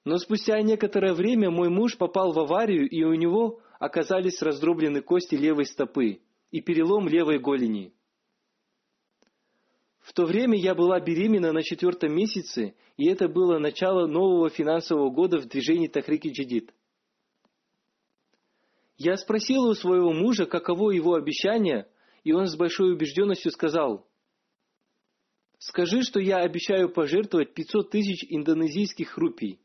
[0.06, 5.36] Но спустя некоторое время мой муж попал в аварию, и у него оказались раздроблены кости
[5.36, 6.20] левой стопы
[6.52, 7.94] и перелом левой голени.
[10.04, 15.10] В то время я была беременна на четвертом месяце, и это было начало нового финансового
[15.10, 16.74] года в движении Тахрики Джидид.
[18.98, 21.88] Я спросила у своего мужа, каково его обещание,
[22.26, 24.06] и он с большой убежденностью сказал,
[25.58, 29.62] «Скажи, что я обещаю пожертвовать 500 тысяч индонезийских рупий».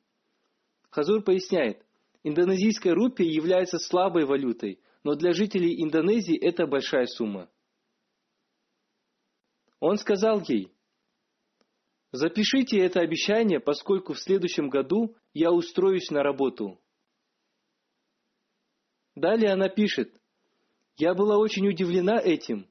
[0.91, 1.85] Хазур поясняет,
[2.23, 7.51] индонезийская рупия является слабой валютой, но для жителей Индонезии это большая сумма.
[9.81, 10.73] Он сказал ей,
[12.11, 16.81] «Запишите это обещание, поскольку в следующем году я устроюсь на работу».
[19.15, 20.21] Далее она пишет,
[20.97, 22.69] «Я была очень удивлена этим.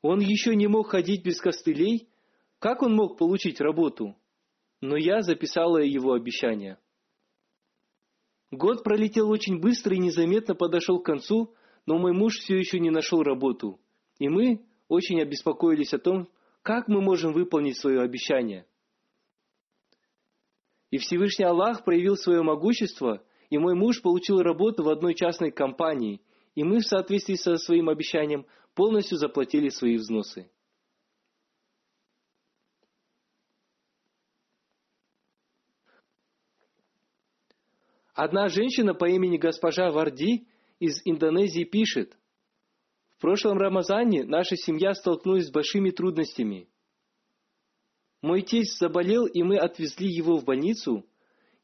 [0.00, 2.08] Он еще не мог ходить без костылей.
[2.58, 4.16] Как он мог получить работу?
[4.80, 6.78] Но я записала его обещание».
[8.50, 11.54] Год пролетел очень быстро и незаметно подошел к концу,
[11.86, 13.80] но мой муж все еще не нашел работу.
[14.18, 14.62] И мы,
[14.92, 16.28] очень обеспокоились о том,
[16.60, 18.66] как мы можем выполнить свое обещание.
[20.90, 26.20] И Всевышний Аллах проявил свое могущество, и мой муж получил работу в одной частной компании,
[26.54, 30.50] и мы в соответствии со своим обещанием полностью заплатили свои взносы.
[38.12, 40.46] Одна женщина по имени госпожа Варди
[40.80, 42.14] из Индонезии пишет,
[43.22, 46.68] прошлом Рамазане наша семья столкнулась с большими трудностями.
[48.20, 51.06] Мой тесть заболел, и мы отвезли его в больницу.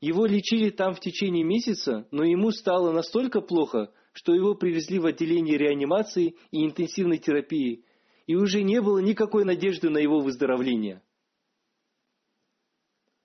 [0.01, 5.07] Его лечили там в течение месяца, но ему стало настолько плохо, что его привезли в
[5.07, 7.85] отделение реанимации и интенсивной терапии,
[8.29, 11.03] и уже не было никакой надежды на его выздоровление.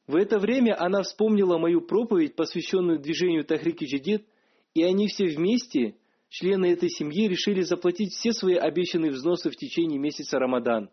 [0.08, 4.28] В это время она вспомнила мою проповедь, посвященную движению Тахрики Джидид,
[4.74, 5.98] и они все вместе
[6.34, 10.90] члены этой семьи решили заплатить все свои обещанные взносы в течение месяца Рамадан.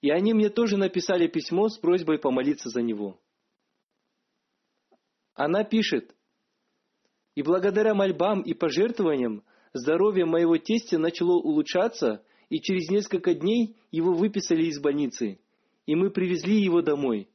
[0.00, 3.20] И они мне тоже написали письмо с просьбой помолиться за него.
[5.34, 6.12] Она пишет,
[7.36, 14.12] «И благодаря мольбам и пожертвованиям здоровье моего тестя начало улучшаться, и через несколько дней его
[14.12, 15.38] выписали из больницы,
[15.86, 17.30] и мы привезли его домой.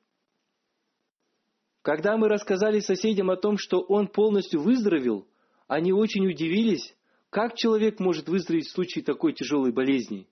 [1.84, 5.26] Когда мы рассказали соседям о том, что он полностью выздоровел,
[5.70, 6.95] они очень удивились,
[7.30, 10.28] как человек может выздороветь в случае такой тяжелой болезни.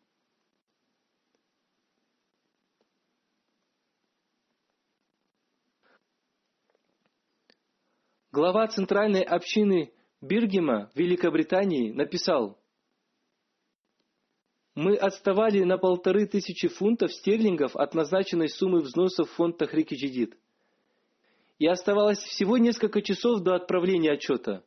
[8.32, 12.60] Глава Центральной общины Биргема Великобритании написал,
[14.74, 20.36] «Мы отставали на полторы тысячи фунтов стерлингов от назначенной суммы взносов в фонд Тахрики Джидид.
[21.60, 24.64] И оставалось всего несколько часов до отправления отчета.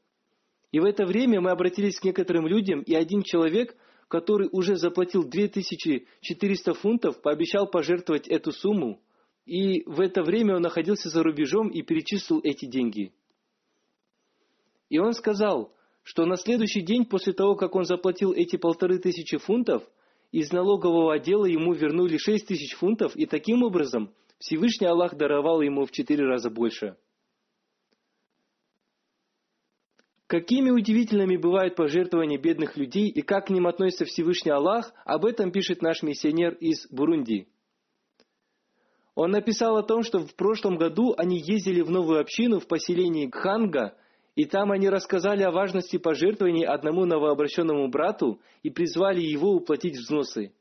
[0.72, 3.76] И в это время мы обратились к некоторым людям, и один человек,
[4.08, 9.00] который уже заплатил 2400 фунтов, пообещал пожертвовать эту сумму,
[9.46, 13.12] и в это время он находился за рубежом и перечислил эти деньги.
[14.88, 19.38] И он сказал, что на следующий день после того, как он заплатил эти полторы тысячи
[19.38, 19.82] фунтов,
[20.30, 25.84] из налогового отдела ему вернули шесть тысяч фунтов, и таким образом Всевышний Аллах даровал ему
[25.84, 26.96] в четыре раза больше–
[30.30, 35.50] Какими удивительными бывают пожертвования бедных людей и как к ним относится Всевышний Аллах, об этом
[35.50, 37.48] пишет наш миссионер из Бурунди.
[39.16, 43.26] Он написал о том, что в прошлом году они ездили в новую общину в поселении
[43.26, 43.96] Гханга,
[44.36, 50.52] и там они рассказали о важности пожертвований одному новообращенному брату и призвали его уплатить взносы.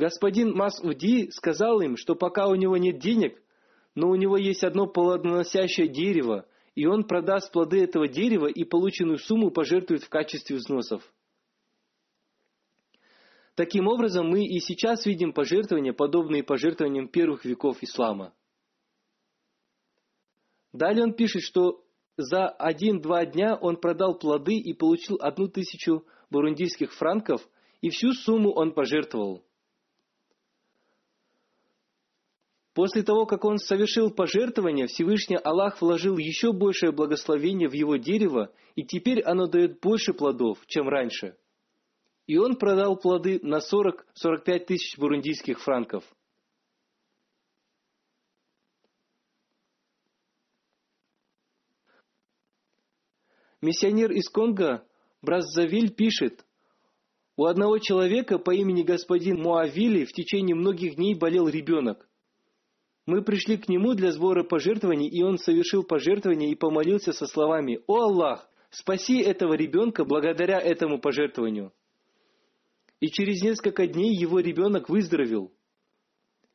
[0.00, 3.38] Господин Масуди сказал им, что пока у него нет денег,
[3.94, 9.18] но у него есть одно плодоносящее дерево, и он продаст плоды этого дерева и полученную
[9.18, 11.02] сумму пожертвует в качестве взносов.
[13.56, 18.32] Таким образом, мы и сейчас видим пожертвования, подобные пожертвованиям первых веков ислама.
[20.72, 21.84] Далее он пишет, что
[22.16, 27.46] за один-два дня он продал плоды и получил одну тысячу бурундийских франков,
[27.82, 29.44] и всю сумму он пожертвовал.
[32.74, 38.52] После того, как он совершил пожертвование, Всевышний Аллах вложил еще большее благословение в его дерево,
[38.76, 41.36] и теперь оно дает больше плодов, чем раньше.
[42.26, 46.04] И он продал плоды на 40-45 тысяч бурундийских франков.
[53.60, 54.86] Миссионер из Конго
[55.22, 56.46] Браззавиль пишет,
[57.36, 62.09] у одного человека по имени господин Муавили в течение многих дней болел ребенок.
[63.06, 67.80] Мы пришли к нему для сбора пожертвований, и он совершил пожертвование и помолился со словами
[67.86, 71.72] «О Аллах, спаси этого ребенка благодаря этому пожертвованию».
[73.00, 75.52] И через несколько дней его ребенок выздоровел.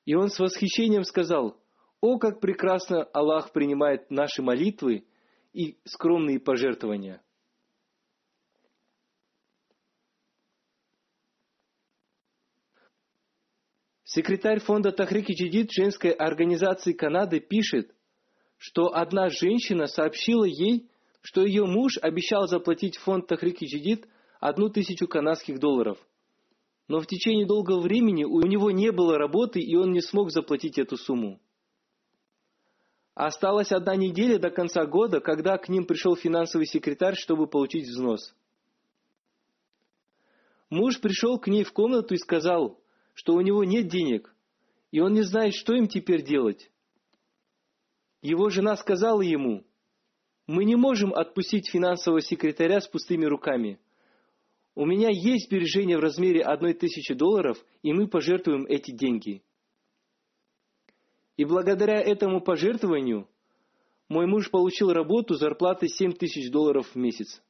[0.05, 1.59] И он с восхищением сказал
[1.99, 5.05] «О, как прекрасно Аллах принимает наши молитвы
[5.53, 7.24] и скромные пожертвования».
[14.16, 17.93] Секретарь фонда Тахрики Джидид женской организации Канады пишет,
[18.55, 20.89] что одна женщина сообщила ей,
[21.20, 24.07] что ее муж обещал заплатить фонд Тахрики Джидид
[24.39, 25.97] одну тысячу канадских долларов.
[26.88, 30.78] Но в течение долгого времени у него не было работы, и он не смог заплатить
[30.78, 31.41] эту сумму.
[33.16, 38.34] Осталась одна неделя до конца года, когда к ним пришел финансовый секретарь, чтобы получить взнос.
[40.70, 42.80] Муж пришел к ней в комнату и сказал–
[43.16, 44.36] что у него нет денег,
[44.91, 46.70] и он не знает, что им теперь делать.
[48.22, 49.66] Его жена сказала ему,
[50.47, 53.80] мы не можем отпустить финансового секретаря с пустыми руками.
[54.76, 59.41] У меня есть сбережения в размере одной тысячи долларов, и мы пожертвуем эти деньги.
[61.38, 63.28] И благодаря этому пожертвованию
[64.09, 67.41] мой муж получил работу зарплатой 7 тысяч долларов в месяц.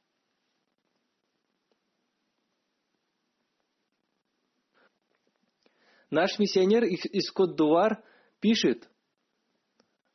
[6.12, 8.03] Наш миссионер из Кот-Дувар
[8.39, 8.89] пишет,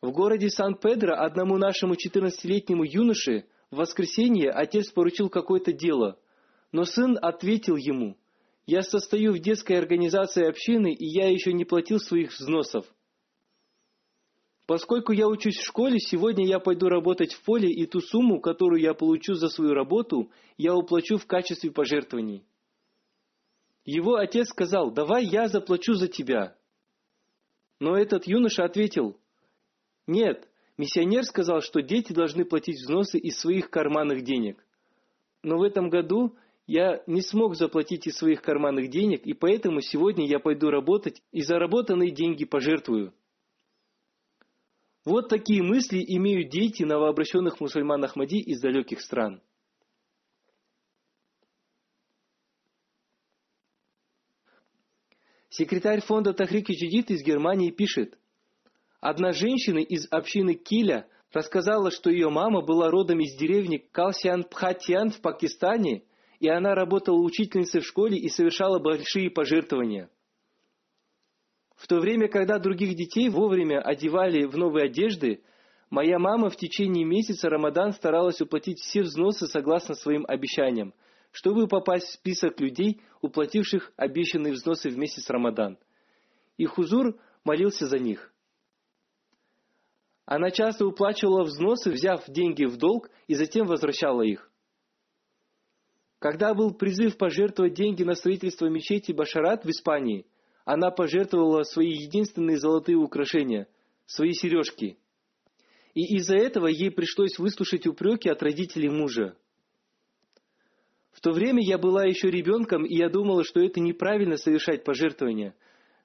[0.01, 6.18] в городе Сан-Педро одному нашему 14-летнему юноше в воскресенье отец поручил какое-то дело,
[6.72, 8.16] но сын ответил ему,
[8.66, 12.86] «Я состою в детской организации общины, и я еще не платил своих взносов.
[14.66, 18.80] Поскольку я учусь в школе, сегодня я пойду работать в поле, и ту сумму, которую
[18.80, 22.45] я получу за свою работу, я уплачу в качестве пожертвований».
[23.93, 26.57] Его отец сказал, давай я заплачу за тебя.
[27.80, 29.18] Но этот юноша ответил,
[30.07, 34.64] нет, миссионер сказал, что дети должны платить взносы из своих карманных денег.
[35.43, 36.36] Но в этом году
[36.68, 41.43] я не смог заплатить из своих карманных денег, и поэтому сегодня я пойду работать и
[41.43, 43.12] заработанные деньги пожертвую.
[45.05, 49.43] Вот такие мысли имеют дети новообращенных мусульман Ахмади из далеких стран.
[55.51, 58.16] Секретарь фонда Тахрики Джидит из Германии пишет,
[59.01, 65.20] одна женщина из общины Киля рассказала, что ее мама была родом из деревни Калсиан-Пхатьян в
[65.20, 66.05] Пакистане,
[66.38, 70.09] и она работала учительницей в школе и совершала большие пожертвования.
[71.74, 75.42] В то время, когда других детей вовремя одевали в новые одежды,
[75.88, 80.94] моя мама в течение месяца Рамадан старалась уплатить все взносы согласно своим обещаниям–
[81.30, 85.78] чтобы попасть в список людей, уплативших обещанные взносы в месяц Рамадан.
[86.56, 88.32] И Хузур молился за них.
[90.24, 94.50] Она часто уплачивала взносы, взяв деньги в долг, и затем возвращала их.
[96.20, 100.26] Когда был призыв пожертвовать деньги на строительство мечети Башарат в Испании,
[100.64, 103.66] она пожертвовала свои единственные золотые украшения,
[104.06, 104.98] свои сережки.
[105.94, 109.36] И из-за этого ей пришлось выслушать упреки от родителей мужа.
[111.20, 115.54] В то время я была еще ребенком, и я думала, что это неправильно совершать пожертвования.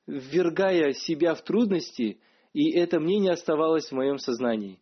[0.07, 2.20] ввергая себя в трудности,
[2.51, 4.78] и это мнение оставалось в моем сознании.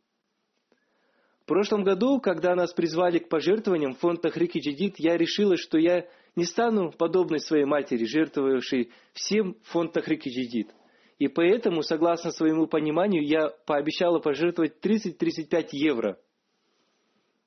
[1.43, 5.77] В прошлом году, когда нас призвали к пожертвованиям в фонд Тахрики Джидид, я решила, что
[5.77, 10.71] я не стану подобной своей матери, жертвовавшей всем фонд Тахрики Джидид.
[11.19, 16.17] И поэтому, согласно своему пониманию, я пообещала пожертвовать 30-35 евро.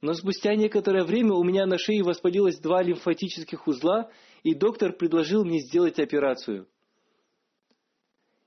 [0.03, 4.11] Но спустя некоторое время у меня на шее воспалилось два лимфатических узла,
[4.43, 6.69] и доктор предложил мне сделать операцию.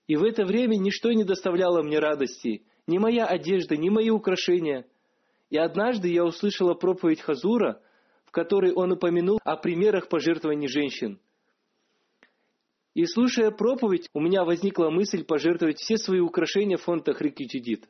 [0.07, 4.87] И в это время ничто не доставляло мне радости, ни моя одежда, ни мои украшения.
[5.49, 7.81] И однажды я услышала проповедь Хазура,
[8.25, 11.19] в которой он упомянул о примерах пожертвований женщин.
[12.93, 17.87] И слушая проповедь, у меня возникла мысль пожертвовать все свои украшения в фонд Джидид.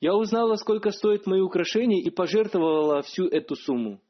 [0.00, 4.00] Я узнала, сколько стоят мои украшения и пожертвовала всю эту сумму.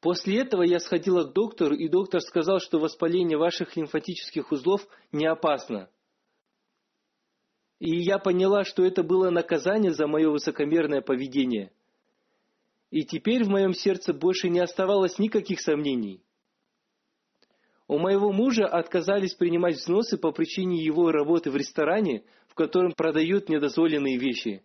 [0.00, 5.26] После этого я сходила к доктору, и доктор сказал, что воспаление ваших лимфатических узлов не
[5.26, 5.90] опасно.
[7.80, 11.72] И я поняла, что это было наказание за мое высокомерное поведение.
[12.90, 16.22] И теперь в моем сердце больше не оставалось никаких сомнений.
[17.88, 23.48] У моего мужа отказались принимать взносы по причине его работы в ресторане, в котором продают
[23.48, 24.62] недозволенные вещи.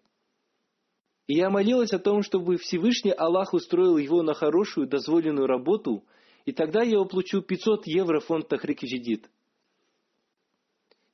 [1.27, 6.03] И я молилась о том, чтобы Всевышний Аллах устроил его на хорошую дозволенную работу,
[6.45, 9.29] и тогда я оплачу 500 евро фонд Джидид.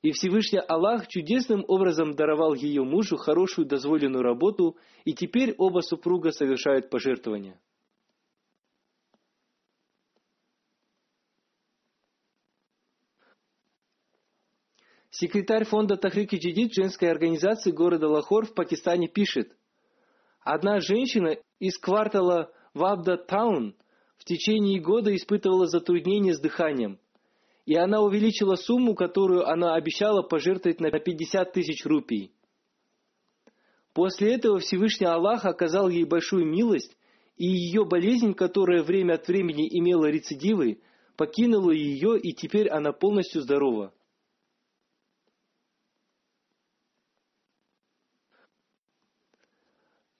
[0.00, 6.30] И Всевышний Аллах чудесным образом даровал ее мужу хорошую дозволенную работу, и теперь оба супруга
[6.30, 7.60] совершают пожертвования.
[15.10, 19.56] Секретарь фонда Тахрики Джидид женской организации города Лахор в Пакистане пишет,
[20.40, 23.74] одна женщина из квартала Вабда Таун
[24.18, 26.98] в течение года испытывала затруднения с дыханием,
[27.64, 32.32] и она увеличила сумму, которую она обещала пожертвовать на 50 тысяч рупий.
[33.94, 36.96] После этого Всевышний Аллах оказал ей большую милость,
[37.36, 40.82] и ее болезнь, которая время от времени имела рецидивы,
[41.16, 43.92] покинула ее, и теперь она полностью здорова.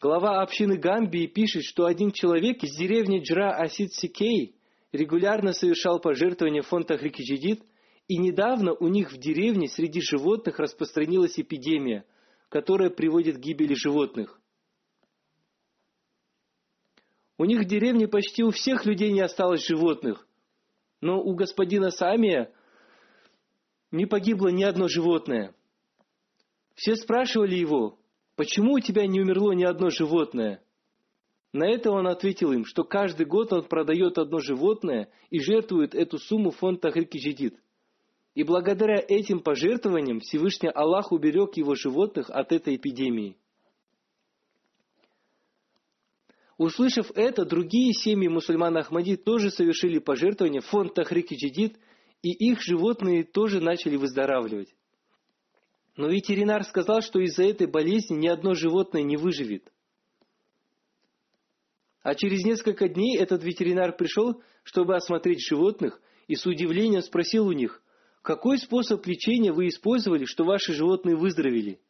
[0.01, 4.55] Глава общины Гамбии пишет, что один человек из деревни Джра Асид Сикей
[4.93, 7.65] регулярно совершал пожертвования в фонд Ахрикиджидид,
[8.07, 12.05] и недавно у них в деревне среди животных распространилась эпидемия,
[12.49, 14.41] которая приводит к гибели животных.
[17.37, 20.29] У них в деревне почти у всех людей не осталось животных,
[21.01, 22.53] но у господина Самия
[23.91, 25.57] не погибло ни одно животное.
[26.77, 27.98] Все спрашивали его,
[28.39, 30.63] Почему у тебя не умерло ни одно животное?
[31.53, 36.19] На это он ответил им, что каждый год он продает одно животное и жертвует эту
[36.19, 37.59] сумму в фонд Тахрики Джидид.
[38.37, 43.37] И благодаря этим пожертвованиям Всевышний Аллах уберег его животных от этой эпидемии.
[46.59, 51.77] Услышав это, другие семьи мусульман Ахмади тоже совершили пожертвования в фонд Тахрики Джидид,
[52.23, 54.73] и их животные тоже начали выздоравливать.
[55.99, 59.73] Но ветеринар сказал, что из-за этой болезни ни одно животное не выживет.
[62.03, 67.53] А через несколько дней этот ветеринар пришел, чтобы осмотреть животных, и с удивлением спросил у
[67.53, 67.83] них,
[68.23, 71.81] какой способ лечения вы использовали, что ваши животные выздоровели?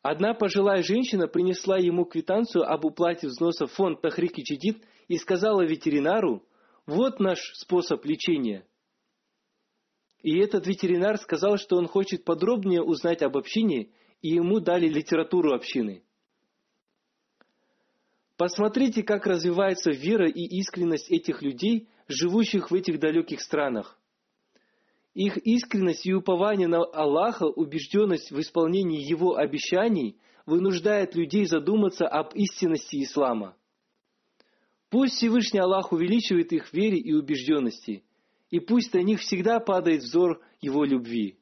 [0.00, 5.60] Одна пожилая женщина принесла ему квитанцию об уплате взносов в фонд Тахрики Чедид и сказала
[5.66, 6.42] ветеринару,
[6.86, 8.66] вот наш способ лечения.
[10.22, 15.52] И этот ветеринар сказал, что он хочет подробнее узнать об общине, и ему дали литературу
[15.52, 16.04] общины.
[18.36, 23.98] Посмотрите, как развивается вера и искренность этих людей, живущих в этих далеких странах.
[25.14, 32.34] Их искренность и упование на Аллаха, убежденность в исполнении Его обещаний вынуждает людей задуматься об
[32.34, 33.56] истинности ислама.
[34.92, 38.04] Пусть Всевышний Аллах увеличивает их вере и убежденности,
[38.50, 41.38] и пусть на них всегда падает взор Его любви.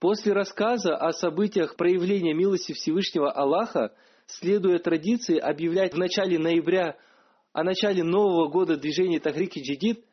[0.00, 3.94] После рассказа о событиях проявления милости Всевышнего Аллаха,
[4.26, 6.98] следуя традиции объявлять в начале ноября
[7.52, 10.04] о начале Нового года движения Тахрики Джидид,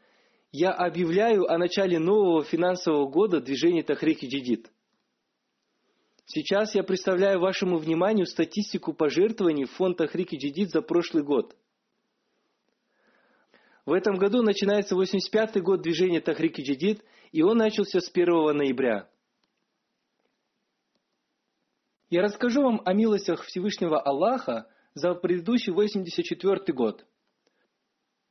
[0.58, 4.72] я объявляю о начале нового финансового года движения Тахрики Джидид.
[6.26, 11.58] Сейчас я представляю вашему вниманию статистику пожертвований в фонд Тахрики Джидид за прошлый год.
[13.86, 17.04] В этом году начинается 85-й год движения Тахрики Джидид,
[17.34, 19.10] и он начался с 1 ноября.
[22.10, 27.06] Я расскажу вам о милостях Всевышнего Аллаха за предыдущий 84 год.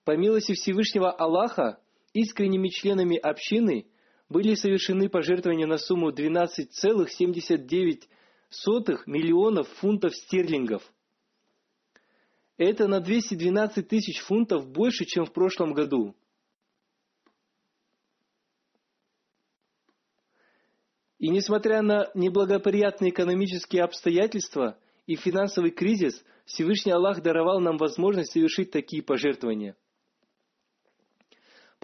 [0.05, 1.84] По милости Всевышнего Аллаха,
[2.15, 3.87] искренними членами общины
[4.31, 8.09] были совершены пожертвования на сумму 12,79
[9.07, 10.83] миллионов фунтов стерлингов.
[12.57, 16.15] Это на 212 тысяч фунтов больше, чем в прошлом году.
[21.19, 28.71] И несмотря на неблагоприятные экономические обстоятельства и финансовый кризис, Всевышний Аллах даровал нам возможность совершить
[28.71, 29.77] такие пожертвования.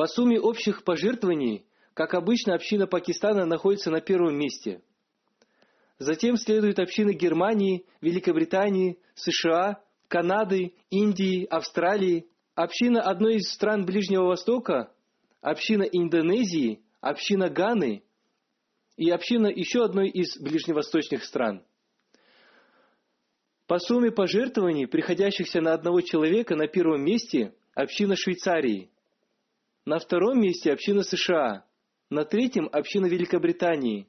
[0.00, 4.80] По сумме общих пожертвований, как обычно, община Пакистана находится на первом месте.
[5.98, 14.90] Затем следуют общины Германии, Великобритании, США, Канады, Индии, Австралии, община одной из стран Ближнего Востока,
[15.42, 18.02] община Индонезии, община Ганы
[18.96, 21.62] и община еще одной из ближневосточных стран.
[23.66, 28.90] По сумме пожертвований, приходящихся на одного человека, на первом месте община Швейцарии,
[29.84, 31.64] на втором месте община США,
[32.10, 34.08] на третьем община Великобритании,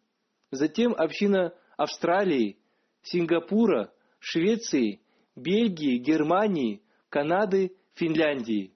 [0.51, 2.57] затем община Австралии,
[3.03, 5.01] Сингапура, Швеции,
[5.35, 8.73] Бельгии, Германии, Канады, Финляндии.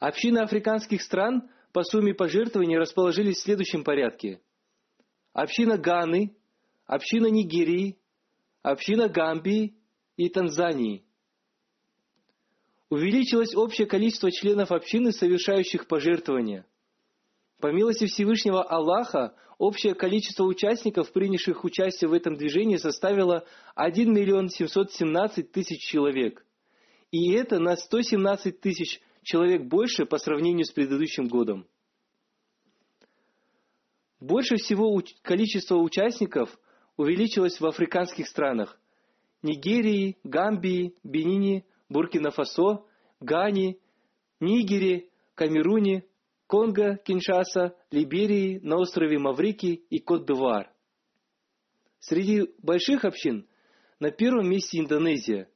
[0.00, 4.40] Общины африканских стран по сумме пожертвований расположились в следующем порядке.
[5.32, 6.36] Община Ганы,
[6.86, 7.98] община Нигерии,
[8.62, 9.76] община Гамбии
[10.16, 11.04] и Танзании.
[12.90, 16.66] Увеличилось общее количество членов общины, совершающих пожертвования.
[17.60, 24.48] По милости Всевышнего Аллаха, общее количество участников, принявших участие в этом движении, составило 1 миллион
[24.48, 26.46] 717 тысяч человек.
[27.10, 31.66] И это на 117 тысяч человек больше по сравнению с предыдущим годом.
[34.20, 36.58] Больше всего количество участников
[36.96, 38.80] увеличилось в африканских странах–
[39.42, 42.84] Нигерии, Гамбии, Бенине, Буркина-Фасо,
[43.20, 43.78] Гане,
[44.40, 46.04] Нигере, Камеруне,
[46.46, 50.68] Конго, Киншаса, Либерии, на острове Маврики и Кот-Д'Ивуар.
[52.00, 53.46] Среди больших общин
[54.00, 55.50] на первом месте Индонезия,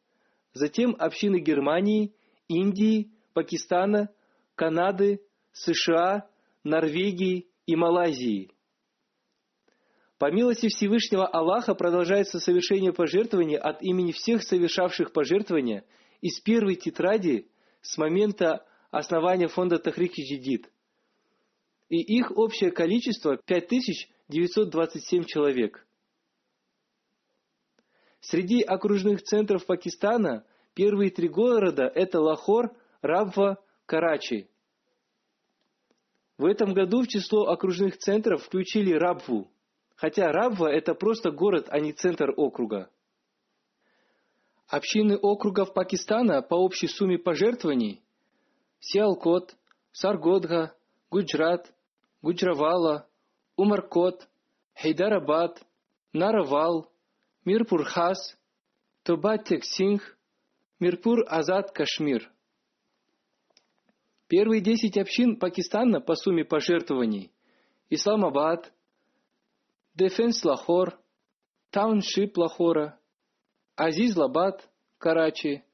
[0.52, 2.14] затем общины Германии,
[2.48, 4.10] Индии, Пакистана,
[4.54, 5.22] Канады,
[5.52, 6.28] США,
[6.64, 8.50] Норвегии и Малайзии.
[10.18, 15.84] По милости Всевышнего Аллаха продолжается совершение пожертвований от имени всех совершавших пожертвования
[16.22, 17.50] из первой тетради
[17.82, 20.70] с момента основания фонда Тахрики Джидид
[21.90, 25.86] и их общее количество 5927 человек.
[28.20, 34.48] Среди окружных центров Пакистана первые три города– это Лахор, Рабва, Карачи.
[36.38, 39.50] В этом году в число окружных центров включили Рабву,
[39.96, 42.90] хотя Рабва– это просто город, а не центр округа.
[44.72, 48.02] Общины округов Пакистана по общей сумме пожертвований–
[48.80, 49.54] Сиалкот,
[49.92, 50.74] Саргодха,
[51.10, 51.70] Гуджрат,
[52.22, 53.06] Гуджранвала,
[53.54, 54.26] Умаркот,
[54.74, 55.62] Хайдарабад,
[56.14, 56.90] Наровал,
[57.44, 58.38] Мирпурхас,
[59.02, 60.16] Тоба Тек Сингх,
[60.80, 62.32] Мирпур Азад Кашмир.
[64.26, 67.30] Первые десять общин Пакистана по сумме пожертвований
[67.90, 68.72] Исламабад,
[69.92, 70.98] Дефенс Лахор,
[71.70, 72.98] Тауншип Лахора,
[73.76, 74.68] Азиз-Лабад,
[74.98, 75.64] Карачи,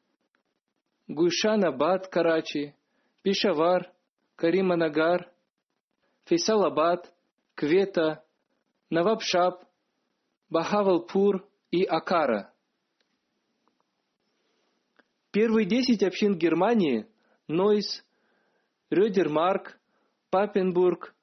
[1.09, 2.75] Гуйшанабад, Карачи,
[3.23, 3.93] Пешавар,
[4.37, 5.31] Кариманагар,
[6.27, 7.13] Фейсалабад,
[7.55, 8.25] Квета,
[8.91, 9.65] Навабшап,
[10.51, 12.53] Бахавалпур и Акара.
[15.31, 17.07] Первые десять общин Германии–
[17.49, 18.05] Нойс,
[18.91, 19.79] Рёдермарк,
[20.31, 21.15] Папенбург,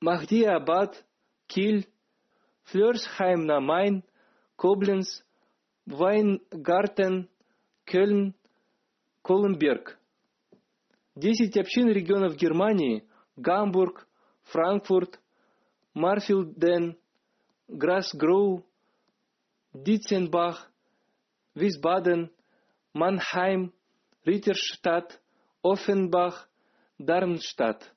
[0.00, 1.04] Махдиабад,
[1.46, 1.88] Киль,
[2.64, 4.04] Флёрсхайм на Майн,
[4.56, 5.22] Кобленц,
[5.86, 7.28] Вайнгартен,
[7.84, 8.34] Кёльн,
[9.22, 9.98] Колумберг.
[11.14, 14.08] Десять общин регионов Германии– Гамбург,
[14.44, 15.20] Франкфурт,
[15.94, 16.96] Мёрфельден,
[17.68, 18.66] Гросс-Герау,
[19.72, 20.72] Дитценбах,
[21.54, 22.32] Висбаден,
[22.92, 23.72] Манхайм,
[24.24, 25.20] Ридштадт,
[25.62, 26.50] Оффенбах,
[26.98, 27.94] Дармштадт.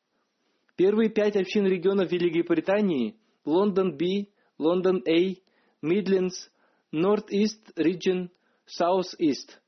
[0.75, 4.29] Первые пять общин регионов Великобритании– Лондон Би,
[4.59, 5.35] Лондон А,
[5.81, 6.49] Мидлендс,
[6.91, 8.31] North East Region, South
[8.65, 9.61] East.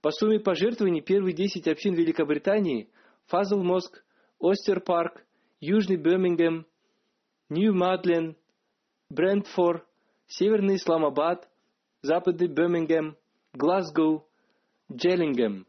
[0.00, 2.90] По сумме пожертвований первые десять общин Великобритании–
[3.28, 4.04] Фазл Mosque,
[4.40, 5.24] Вустер-Парк,
[5.60, 6.66] Южный Бирмингем,
[7.48, 8.36] Нью-Молден,
[9.08, 9.86] Брентфорд,
[10.26, 11.48] Северный Исламабад,
[12.02, 13.16] Западный Бирмингем,
[13.54, 14.26] Глазго,
[14.92, 15.66] Джиллингем.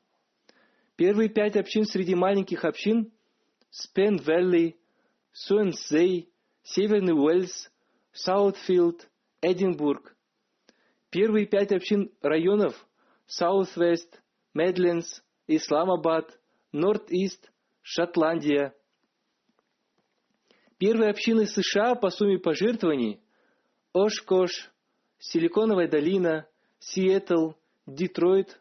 [0.96, 3.12] Первые пять общин среди маленьких общин–
[3.70, 4.78] Спен Вэлли,
[5.32, 6.30] Суонси,
[6.62, 7.72] Северный Уэльс,
[8.12, 9.10] Саутфилд,
[9.42, 10.13] Эдинбург.
[11.14, 12.74] Первые пять общин районов–
[13.28, 14.20] Саут-Вест,
[14.56, 16.40] Мидлендс, Исламабад,
[16.72, 17.52] Норт-Ист,
[17.84, 18.74] Шотландия.
[20.80, 23.22] Первые общины США по сумме пожертвований–
[23.94, 24.72] Ошкош,
[25.20, 26.48] Силиконовая долина,
[26.80, 27.52] Сиэтл,
[27.86, 28.60] Детройт,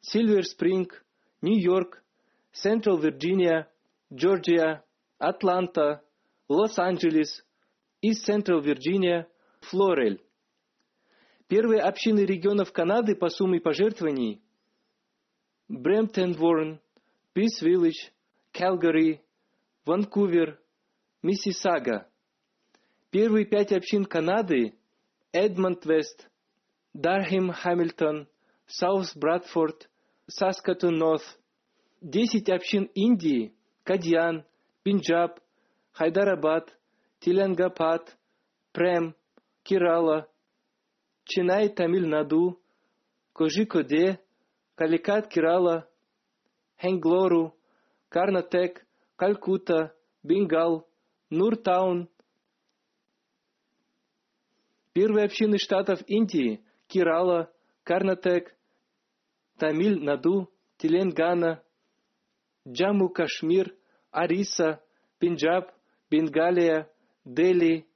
[0.00, 1.04] Сильвер Спринг,
[1.40, 2.02] Нью-Йорк,
[2.52, 3.70] Централ Вирджиния,
[4.12, 4.84] Джорджия,
[5.18, 6.02] Атланта,
[6.48, 7.44] Лос-Анджелес,
[8.02, 9.28] Ист Централ Вирджиния,
[9.60, 10.20] Лорел.
[11.50, 14.40] Первые общины регионов Канады по сумме пожертвований–
[15.68, 16.80] Брэмптон, Вон,
[17.32, 18.10] Пис Виллидж,
[18.52, 19.20] Калгари,
[19.84, 20.60] Ванкувер,
[21.22, 22.06] Миссисага.
[23.10, 24.78] Первые пять общин Канады–
[25.32, 26.30] Эдмонд Вест,
[26.94, 28.28] Дархем Хамильтон,
[28.68, 29.90] Саус Брадфорд,
[30.28, 31.24] Саскатун Норт.
[32.00, 34.44] Десять общин Индии– Кадьян,
[34.84, 35.40] Пинджаб,
[35.94, 36.72] Хайдарабад,
[37.18, 38.16] Теленгапат,
[38.70, 39.16] Прем,
[39.64, 40.28] Кирала,
[41.30, 42.60] Чинай Тамиль-Наду,
[43.32, 44.18] Кожикоде,
[44.74, 45.88] Каликат Кирала,
[46.80, 47.54] Хенглору,
[48.08, 50.88] Карнатек, Калькута, Бенгал,
[51.30, 52.08] Нуртаун.
[54.92, 57.52] Первые общины штатов Индии– Кирала,
[57.84, 58.52] Карнатек,
[59.60, 61.62] Тамиль-Наду, Теленгана,
[62.66, 63.72] Джамму-Кашмир,
[64.10, 64.82] Ариса,
[65.20, 65.70] Пенджаб,
[66.10, 66.90] Бенгалия,
[67.24, 67.86] Дели,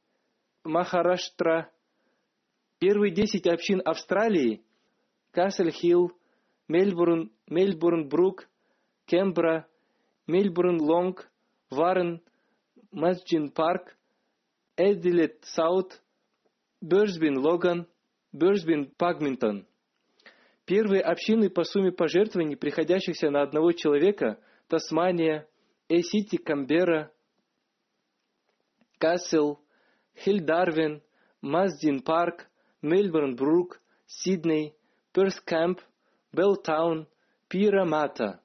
[0.62, 1.73] Махараштра.
[2.87, 4.62] Первые десять общин Австралии–
[5.32, 6.12] Касл-Хилл,
[6.68, 8.47] Мельбурн, Мельбурн-Брук,
[9.07, 9.66] Кембра,
[10.26, 11.26] Мельбурн-Лонг,
[11.70, 12.20] Варен,
[12.93, 13.97] Масджин-Парк,
[14.76, 16.03] Эдилет-Саут,
[16.82, 17.87] Бёрсбин-Логан,
[18.35, 19.64] Бёрсбин-Пагминтон.
[20.66, 25.49] Первые общины по сумме пожертвований, приходящихся на одного человека– Тасмания,
[25.89, 27.11] Эсити, Камбера,
[28.99, 29.59] Кассел,
[30.18, 31.03] Хильдарвин,
[31.41, 32.51] Маздин Парк,
[32.85, 34.76] Мельбурн Брук, Сидней,
[35.14, 35.80] Перс Кэмп,
[36.32, 37.09] Белтаун,
[37.49, 38.43] Пирамата.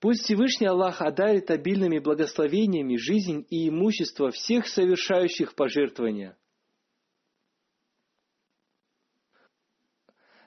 [0.00, 6.36] Пусть Всевышний Аллах одарит обильными благословениями жизнь и имущество всех совершающих пожертвования.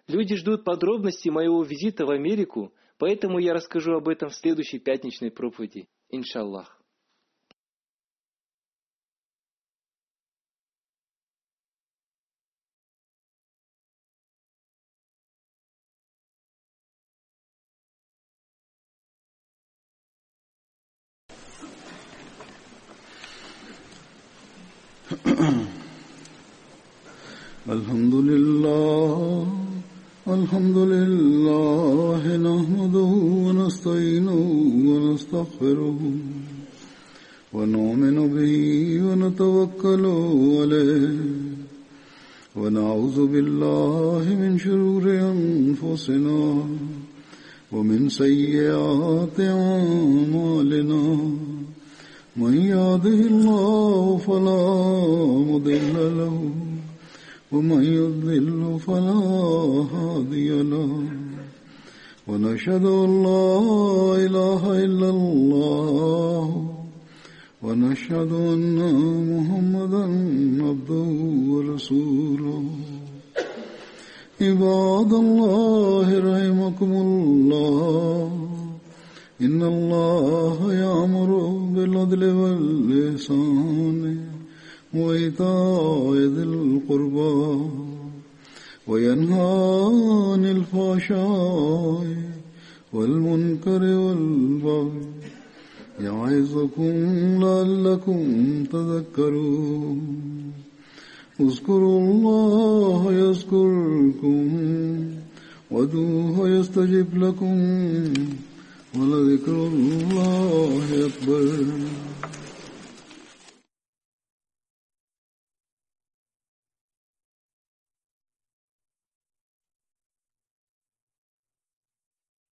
[0.07, 5.31] Люди ждут подробностей моего визита в Америку, поэтому я расскажу об этом в следующей пятничной
[5.31, 6.78] проповеди, иншаллах.